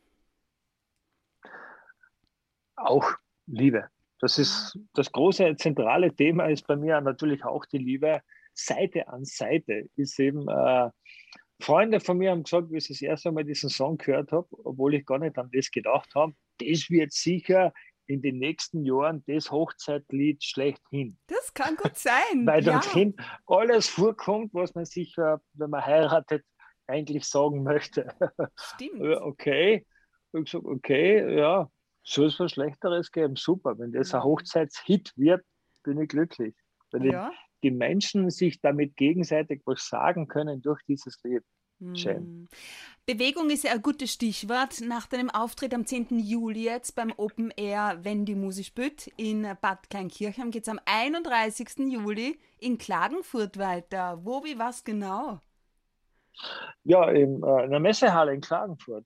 Auch 2.76 3.12
Liebe. 3.48 3.90
Das 4.20 4.40
ist 4.40 4.78
das 4.94 5.12
große 5.12 5.56
zentrale 5.58 6.14
Thema 6.14 6.46
ist 6.46 6.66
bei 6.68 6.76
mir 6.76 7.00
natürlich 7.02 7.44
auch 7.44 7.66
die 7.66 7.78
Liebe. 7.78 8.22
Seite 8.54 9.08
an 9.10 9.26
Seite 9.26 9.90
ist 9.96 10.18
eben 10.20 10.48
äh, 10.48 10.90
Freunde 11.62 12.00
von 12.00 12.18
mir 12.18 12.32
haben 12.32 12.44
gesagt, 12.44 12.72
wie 12.72 12.78
ich 12.78 12.88
das 12.88 13.02
erste 13.02 13.32
Mal 13.32 13.44
diesen 13.44 13.70
Song 13.70 13.98
gehört 13.98 14.32
habe, 14.32 14.48
obwohl 14.64 14.96
ich 14.96 15.06
gar 15.06 15.20
nicht 15.20 15.38
an 15.38 15.50
das 15.54 15.72
gedacht 15.72 16.14
habe, 16.16 16.34
das 16.60 16.90
wird 16.90 17.14
sicher 17.14 17.74
in 18.08 18.22
den 18.22 18.38
nächsten 18.38 18.84
Jahren 18.84 19.24
das 19.28 19.52
Hochzeitlied 19.52 20.44
schlechthin. 20.44 21.18
Das 21.28 21.54
kann 21.54 21.76
gut 21.76 21.98
sein. 21.98 22.14
Weil 22.46 22.64
ja. 22.64 22.74
dorthin 22.74 23.16
alles 23.48 23.88
vorkommt, 23.88 24.54
was 24.54 24.76
man 24.76 24.86
sich, 24.86 25.16
wenn 25.18 25.70
man 25.70 25.86
heiratet, 25.86 26.44
eigentlich 26.88 27.26
sagen 27.26 27.64
möchte. 27.64 28.14
Stimmt. 28.56 29.02
okay. 29.22 29.86
Ich 30.34 30.44
gesagt, 30.52 30.66
okay, 30.66 31.38
ja, 31.38 31.70
soll 32.06 32.28
es 32.28 32.40
was 32.40 32.52
Schlechteres 32.52 33.12
geben? 33.12 33.36
Super. 33.36 33.78
Wenn 33.78 33.92
das 33.92 34.14
ein 34.14 34.24
Hochzeitshit 34.24 35.12
wird, 35.16 35.44
bin 35.84 36.00
ich 36.00 36.10
glücklich. 36.10 36.56
Wenn 36.92 37.04
ja. 37.04 37.32
die, 37.64 37.72
Menschen 37.72 38.30
sich 38.30 38.62
damit 38.62 38.96
gegenseitig 38.96 39.64
was 39.66 39.88
sagen 39.88 40.28
können 40.28 40.62
durch 40.62 40.82
dieses 40.88 41.18
Lied. 41.24 41.44
Schön. 41.94 42.18
Hm. 42.18 42.48
Bewegung 43.06 43.50
ist 43.50 43.66
ja 43.66 43.74
ein 43.74 43.82
gutes 43.82 44.14
Stichwort. 44.14 44.82
Nach 44.82 45.08
deinem 45.08 45.30
Auftritt 45.30 45.74
am 45.74 45.86
10. 45.86 46.20
Juli 46.20 46.64
jetzt 46.64 46.96
beim 46.96 47.12
Open 47.18 47.52
Air 47.58 48.00
Wenn 48.04 48.26
die 48.26 48.36
Musik 48.36 48.68
spürt 48.68 49.08
in 49.18 49.48
Bad 49.62 49.90
Kleinkirchheim 49.90 50.52
geht 50.52 50.64
es 50.64 50.70
am 50.70 50.80
31. 50.86 51.92
Juli 51.92 52.40
in 52.60 52.78
Klagenfurt 52.78 53.58
weiter. 53.58 54.20
Wo, 54.24 54.44
wie, 54.46 54.58
was 54.58 54.84
genau? 54.84 55.42
Ja, 56.84 57.10
in, 57.10 57.44
äh, 57.44 57.66
in 57.66 57.72
der 57.72 57.80
Messehalle 57.80 58.34
in 58.34 58.42
Klagenfurt. 58.42 59.06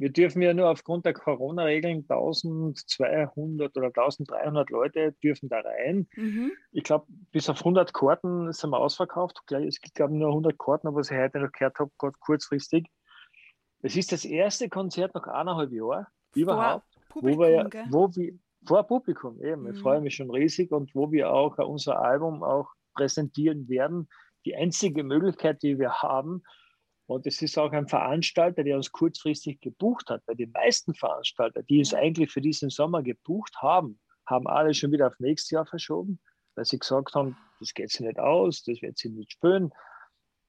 Wir 0.00 0.10
dürfen 0.10 0.40
ja 0.40 0.54
nur 0.54 0.70
aufgrund 0.70 1.04
der 1.04 1.12
Corona-Regeln 1.12 2.06
1200 2.08 3.76
oder 3.76 3.88
1300 3.88 4.70
Leute 4.70 5.12
dürfen 5.22 5.50
da 5.50 5.60
rein. 5.60 6.08
Mhm. 6.16 6.52
Ich 6.72 6.84
glaube, 6.84 7.04
bis 7.32 7.50
auf 7.50 7.58
100 7.58 7.92
Karten 7.92 8.50
sind 8.50 8.70
wir 8.70 8.78
ausverkauft. 8.78 9.42
Es 9.50 9.78
gibt, 9.78 9.94
glaube 9.96 10.14
ich, 10.14 10.18
nur 10.18 10.30
100 10.30 10.58
Karten, 10.58 10.88
aber 10.88 11.00
was 11.00 11.10
ich 11.10 11.18
heute 11.18 11.40
noch 11.40 11.52
gehört 11.52 11.78
habe, 11.78 11.90
kurzfristig. 11.98 12.86
Es 13.82 13.94
ist 13.94 14.10
das 14.10 14.24
erste 14.24 14.70
Konzert 14.70 15.14
nach 15.14 15.26
eineinhalb 15.26 15.70
Jahren 15.70 16.06
überhaupt, 16.34 16.86
Publikum, 17.10 17.38
wo 17.38 17.44
wir, 17.44 17.70
wo 17.90 18.08
wir 18.16 18.38
vor 18.64 18.84
Publikum 18.84 19.38
eben. 19.42 19.64
Mhm. 19.64 19.74
Ich 19.74 19.80
freue 19.80 20.00
mich 20.00 20.14
schon 20.14 20.30
riesig 20.30 20.72
und 20.72 20.94
wo 20.94 21.12
wir 21.12 21.30
auch 21.30 21.58
unser 21.58 22.00
Album 22.00 22.42
auch 22.42 22.70
präsentieren 22.94 23.68
werden. 23.68 24.08
Die 24.46 24.56
einzige 24.56 25.04
Möglichkeit, 25.04 25.62
die 25.62 25.78
wir 25.78 25.92
haben, 26.00 26.42
und 27.10 27.26
es 27.26 27.42
ist 27.42 27.58
auch 27.58 27.72
ein 27.72 27.88
Veranstalter, 27.88 28.62
der 28.62 28.76
uns 28.76 28.92
kurzfristig 28.92 29.60
gebucht 29.60 30.10
hat, 30.10 30.22
weil 30.26 30.36
die 30.36 30.46
meisten 30.46 30.94
Veranstalter, 30.94 31.64
die 31.64 31.80
es 31.80 31.92
eigentlich 31.92 32.30
für 32.30 32.40
diesen 32.40 32.70
Sommer 32.70 33.02
gebucht 33.02 33.56
haben, 33.56 33.98
haben 34.26 34.46
alle 34.46 34.72
schon 34.74 34.92
wieder 34.92 35.08
auf 35.08 35.18
nächstes 35.18 35.50
Jahr 35.50 35.66
verschoben. 35.66 36.20
weil 36.54 36.64
sie 36.64 36.78
gesagt 36.78 37.14
haben, 37.14 37.36
das 37.58 37.74
geht 37.74 37.90
sich 37.90 38.00
nicht 38.00 38.20
aus, 38.20 38.62
das 38.62 38.80
wird 38.80 38.96
sie 38.96 39.08
nicht 39.08 39.32
spielen. 39.32 39.72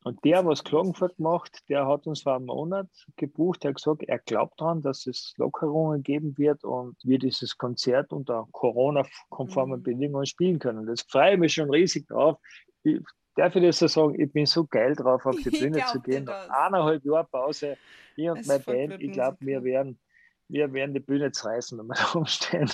Und 0.04 0.24
der, 0.24 0.45
was 0.45 0.63
Klagenfurt 0.63 1.19
macht, 1.19 1.67
der 1.67 1.88
hat 1.88 2.06
uns 2.06 2.21
vor 2.21 2.36
einem 2.36 2.45
Monat 2.45 2.89
gebucht. 3.15 3.63
Er 3.63 3.69
hat 3.69 3.78
gesagt, 3.78 4.04
er 4.04 4.19
glaubt 4.19 4.60
daran, 4.62 4.82
dass 4.82 5.08
es 5.08 5.34
Lockerungen 5.38 6.04
geben 6.04 6.38
wird 6.38 6.63
und 6.63 6.95
wir 7.04 7.17
dieses 7.17 7.58
Konzert 7.58 8.13
unter 8.13 8.47
Corona-konformen 8.52 9.80
mhm. 9.80 9.84
Bedingungen 9.84 10.26
spielen 10.28 10.60
können. 10.60 10.86
Das 10.86 11.02
freue 11.02 11.34
ich 11.34 11.39
mich 11.39 11.54
schon 11.54 11.71
riesig 11.71 12.08
drauf. 12.08 12.38
Ich, 12.84 13.00
darf 13.36 13.56
ich 13.56 13.63
das 13.63 13.80
so 13.80 13.88
sagen? 13.88 14.20
Ich 14.20 14.32
bin 14.32 14.46
so 14.46 14.65
geil 14.65 14.96
drauf, 14.96 15.26
auf 15.26 15.36
die 15.38 15.50
Bühne 15.50 15.84
zu 15.91 16.00
gehen. 16.02 16.26
Nach 16.26 16.50
eineinhalb 16.50 17.04
Jahre 17.06 17.26
Pause, 17.26 17.78
ich 18.15 18.30
und 18.30 18.46
meine 18.46 18.60
Band, 18.60 19.02
ich 19.02 19.12
glaube, 19.12 19.38
wir 19.41 19.63
werden, 19.63 20.00
wir 20.48 20.72
werden 20.74 20.94
die 20.94 21.00
Bühne 21.00 21.32
zerreißen, 21.32 21.78
wenn 21.78 21.88
wir 21.88 21.96
da 21.96 22.06
rumstehen. 22.12 22.72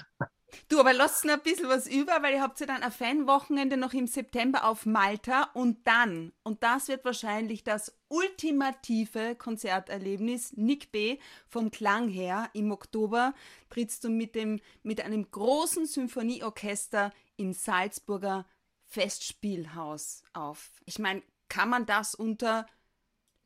Du, 0.69 0.79
aber 0.79 0.93
lasst 0.93 1.25
noch 1.25 1.33
ein 1.33 1.41
bisschen 1.41 1.67
was 1.67 1.87
über, 1.87 2.23
weil 2.23 2.35
ihr 2.35 2.41
habt 2.41 2.59
ja 2.59 2.65
dann 2.65 2.81
ein 2.81 2.91
Fanwochenende 2.91 3.75
noch 3.75 3.93
im 3.93 4.07
September 4.07 4.65
auf 4.65 4.85
Malta 4.85 5.49
und 5.53 5.85
dann, 5.85 6.31
und 6.43 6.63
das 6.63 6.87
wird 6.87 7.03
wahrscheinlich 7.03 7.63
das 7.63 7.97
ultimative 8.07 9.35
Konzerterlebnis, 9.35 10.53
Nick 10.55 10.91
B. 10.91 11.17
vom 11.47 11.69
Klang 11.69 12.07
her, 12.07 12.49
im 12.53 12.71
Oktober 12.71 13.33
trittst 13.69 14.05
du 14.05 14.09
mit, 14.09 14.35
dem, 14.35 14.61
mit 14.83 15.03
einem 15.03 15.29
großen 15.29 15.85
Symphonieorchester 15.85 17.11
im 17.35 17.51
Salzburger 17.51 18.45
Festspielhaus 18.87 20.23
auf. 20.33 20.71
Ich 20.85 20.99
meine, 20.99 21.21
kann 21.49 21.69
man 21.69 21.85
das 21.85 22.15
unter 22.15 22.65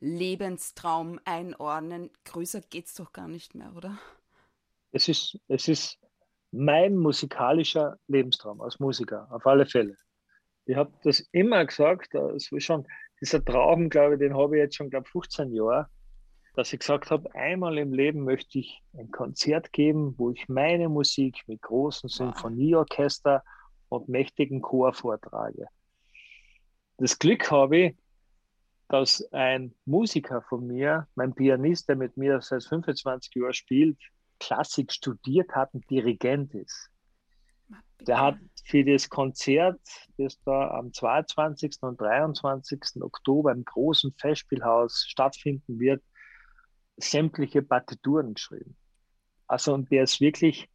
Lebenstraum 0.00 1.20
einordnen? 1.24 2.10
Größer 2.24 2.60
geht's 2.60 2.94
doch 2.94 3.12
gar 3.12 3.28
nicht 3.28 3.54
mehr, 3.54 3.74
oder? 3.76 3.98
Es 4.90 5.08
ist, 5.08 5.38
es 5.48 5.68
ist 5.68 5.98
mein 6.50 6.96
musikalischer 6.96 7.98
Lebenstraum 8.08 8.60
als 8.60 8.78
Musiker, 8.78 9.26
auf 9.30 9.46
alle 9.46 9.66
Fälle. 9.66 9.96
Ich 10.66 10.76
habe 10.76 10.92
das 11.02 11.20
immer 11.32 11.64
gesagt, 11.64 12.14
es 12.14 12.52
war 12.52 12.60
schon 12.60 12.86
dieser 13.20 13.44
Traum, 13.44 13.88
glaube 13.88 14.14
ich, 14.14 14.20
den 14.20 14.36
habe 14.36 14.56
ich 14.56 14.62
jetzt 14.62 14.76
schon, 14.76 14.90
glaube 14.90 15.08
15 15.08 15.52
Jahre, 15.52 15.88
dass 16.54 16.72
ich 16.72 16.80
gesagt 16.80 17.10
habe, 17.10 17.34
einmal 17.34 17.78
im 17.78 17.92
Leben 17.92 18.24
möchte 18.24 18.58
ich 18.58 18.82
ein 18.96 19.10
Konzert 19.10 19.72
geben, 19.72 20.14
wo 20.18 20.30
ich 20.30 20.48
meine 20.48 20.88
Musik 20.88 21.42
mit 21.46 21.62
großem 21.62 22.10
Symphonieorchester 22.10 23.42
und 23.92 24.08
mächtigen 24.08 24.62
Chor 24.62 24.94
vortrage. 24.94 25.68
Das 26.96 27.18
Glück 27.18 27.50
habe 27.50 27.76
ich, 27.78 27.96
dass 28.88 29.22
ein 29.32 29.74
Musiker 29.84 30.42
von 30.42 30.66
mir, 30.66 31.08
mein 31.14 31.34
Pianist, 31.34 31.88
der 31.88 31.96
mit 31.96 32.16
mir 32.16 32.40
seit 32.40 32.64
25 32.64 33.34
Jahren 33.34 33.52
spielt, 33.52 33.98
Klassik 34.38 34.92
studiert 34.92 35.50
hat 35.54 35.72
und 35.74 35.88
Dirigent 35.90 36.54
ist. 36.54 36.90
Der 38.00 38.20
hat 38.20 38.38
für 38.64 38.84
das 38.84 39.08
Konzert, 39.08 39.80
das 40.16 40.40
da 40.44 40.70
am 40.70 40.92
22. 40.92 41.82
und 41.82 42.00
23. 42.00 43.02
Oktober 43.02 43.52
im 43.52 43.64
großen 43.64 44.12
Festspielhaus 44.18 45.04
stattfinden 45.06 45.78
wird, 45.78 46.02
sämtliche 46.96 47.62
Partituren 47.62 48.34
geschrieben. 48.34 48.76
Also, 49.46 49.74
und 49.74 49.90
der 49.90 50.04
ist 50.04 50.20
wirklich, 50.20 50.68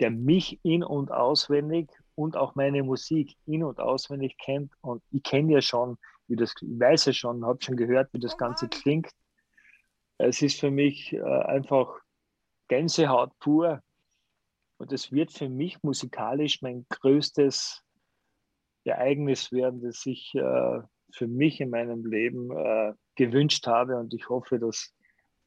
der 0.00 0.10
mich 0.10 0.58
in- 0.64 0.84
und 0.84 1.10
auswendig 1.10 1.90
und 2.14 2.36
auch 2.36 2.54
meine 2.54 2.82
Musik 2.82 3.36
in- 3.46 3.64
und 3.64 3.80
auswendig 3.80 4.36
kennt. 4.38 4.72
Und 4.80 5.02
ich 5.10 5.22
kenne 5.22 5.52
ja 5.52 5.62
schon, 5.62 5.98
wie 6.26 6.36
das, 6.36 6.54
ich 6.60 6.80
weiß 6.80 7.06
ja 7.06 7.12
schon, 7.12 7.44
habe 7.44 7.62
schon 7.62 7.76
gehört, 7.76 8.12
wie 8.12 8.20
das 8.20 8.34
oh 8.34 8.38
Ganze 8.38 8.68
klingt. 8.68 9.10
Es 10.18 10.42
ist 10.42 10.60
für 10.60 10.70
mich 10.70 11.12
äh, 11.12 11.20
einfach 11.22 11.98
Gänsehaut 12.68 13.36
pur. 13.38 13.82
Und 14.78 14.92
es 14.92 15.12
wird 15.12 15.32
für 15.32 15.48
mich 15.48 15.82
musikalisch 15.82 16.62
mein 16.62 16.86
größtes 16.88 17.82
Ereignis 18.84 19.52
werden, 19.52 19.82
das 19.82 20.06
ich 20.06 20.34
äh, 20.34 20.80
für 21.12 21.26
mich 21.26 21.60
in 21.60 21.70
meinem 21.70 22.06
Leben 22.06 22.50
äh, 22.50 22.94
gewünscht 23.14 23.66
habe. 23.66 23.96
Und 23.96 24.14
ich 24.14 24.28
hoffe, 24.28 24.58
das 24.58 24.94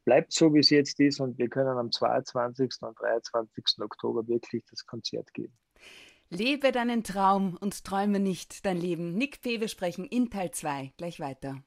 bleibt 0.06 0.34
so, 0.34 0.54
wie 0.54 0.60
es 0.60 0.70
jetzt 0.70 1.00
ist. 1.00 1.20
Und 1.20 1.38
wir 1.38 1.50
können 1.50 1.78
am 1.78 1.92
22. 1.92 2.72
und 2.82 3.00
23. 3.00 3.64
Oktober 3.82 4.28
wirklich 4.28 4.64
das 4.70 4.86
Konzert 4.86 5.34
geben. 5.34 5.58
Lebe 6.30 6.72
deinen 6.72 7.04
Traum 7.04 7.58
und 7.60 7.84
träume 7.84 8.20
nicht 8.20 8.66
dein 8.66 8.78
Leben. 8.78 9.14
Nick 9.14 9.42
P. 9.42 9.60
Wir 9.60 9.68
sprechen 9.68 10.06
in 10.06 10.30
Teil 10.30 10.52
2 10.52 10.94
gleich 10.98 11.20
weiter. 11.20 11.64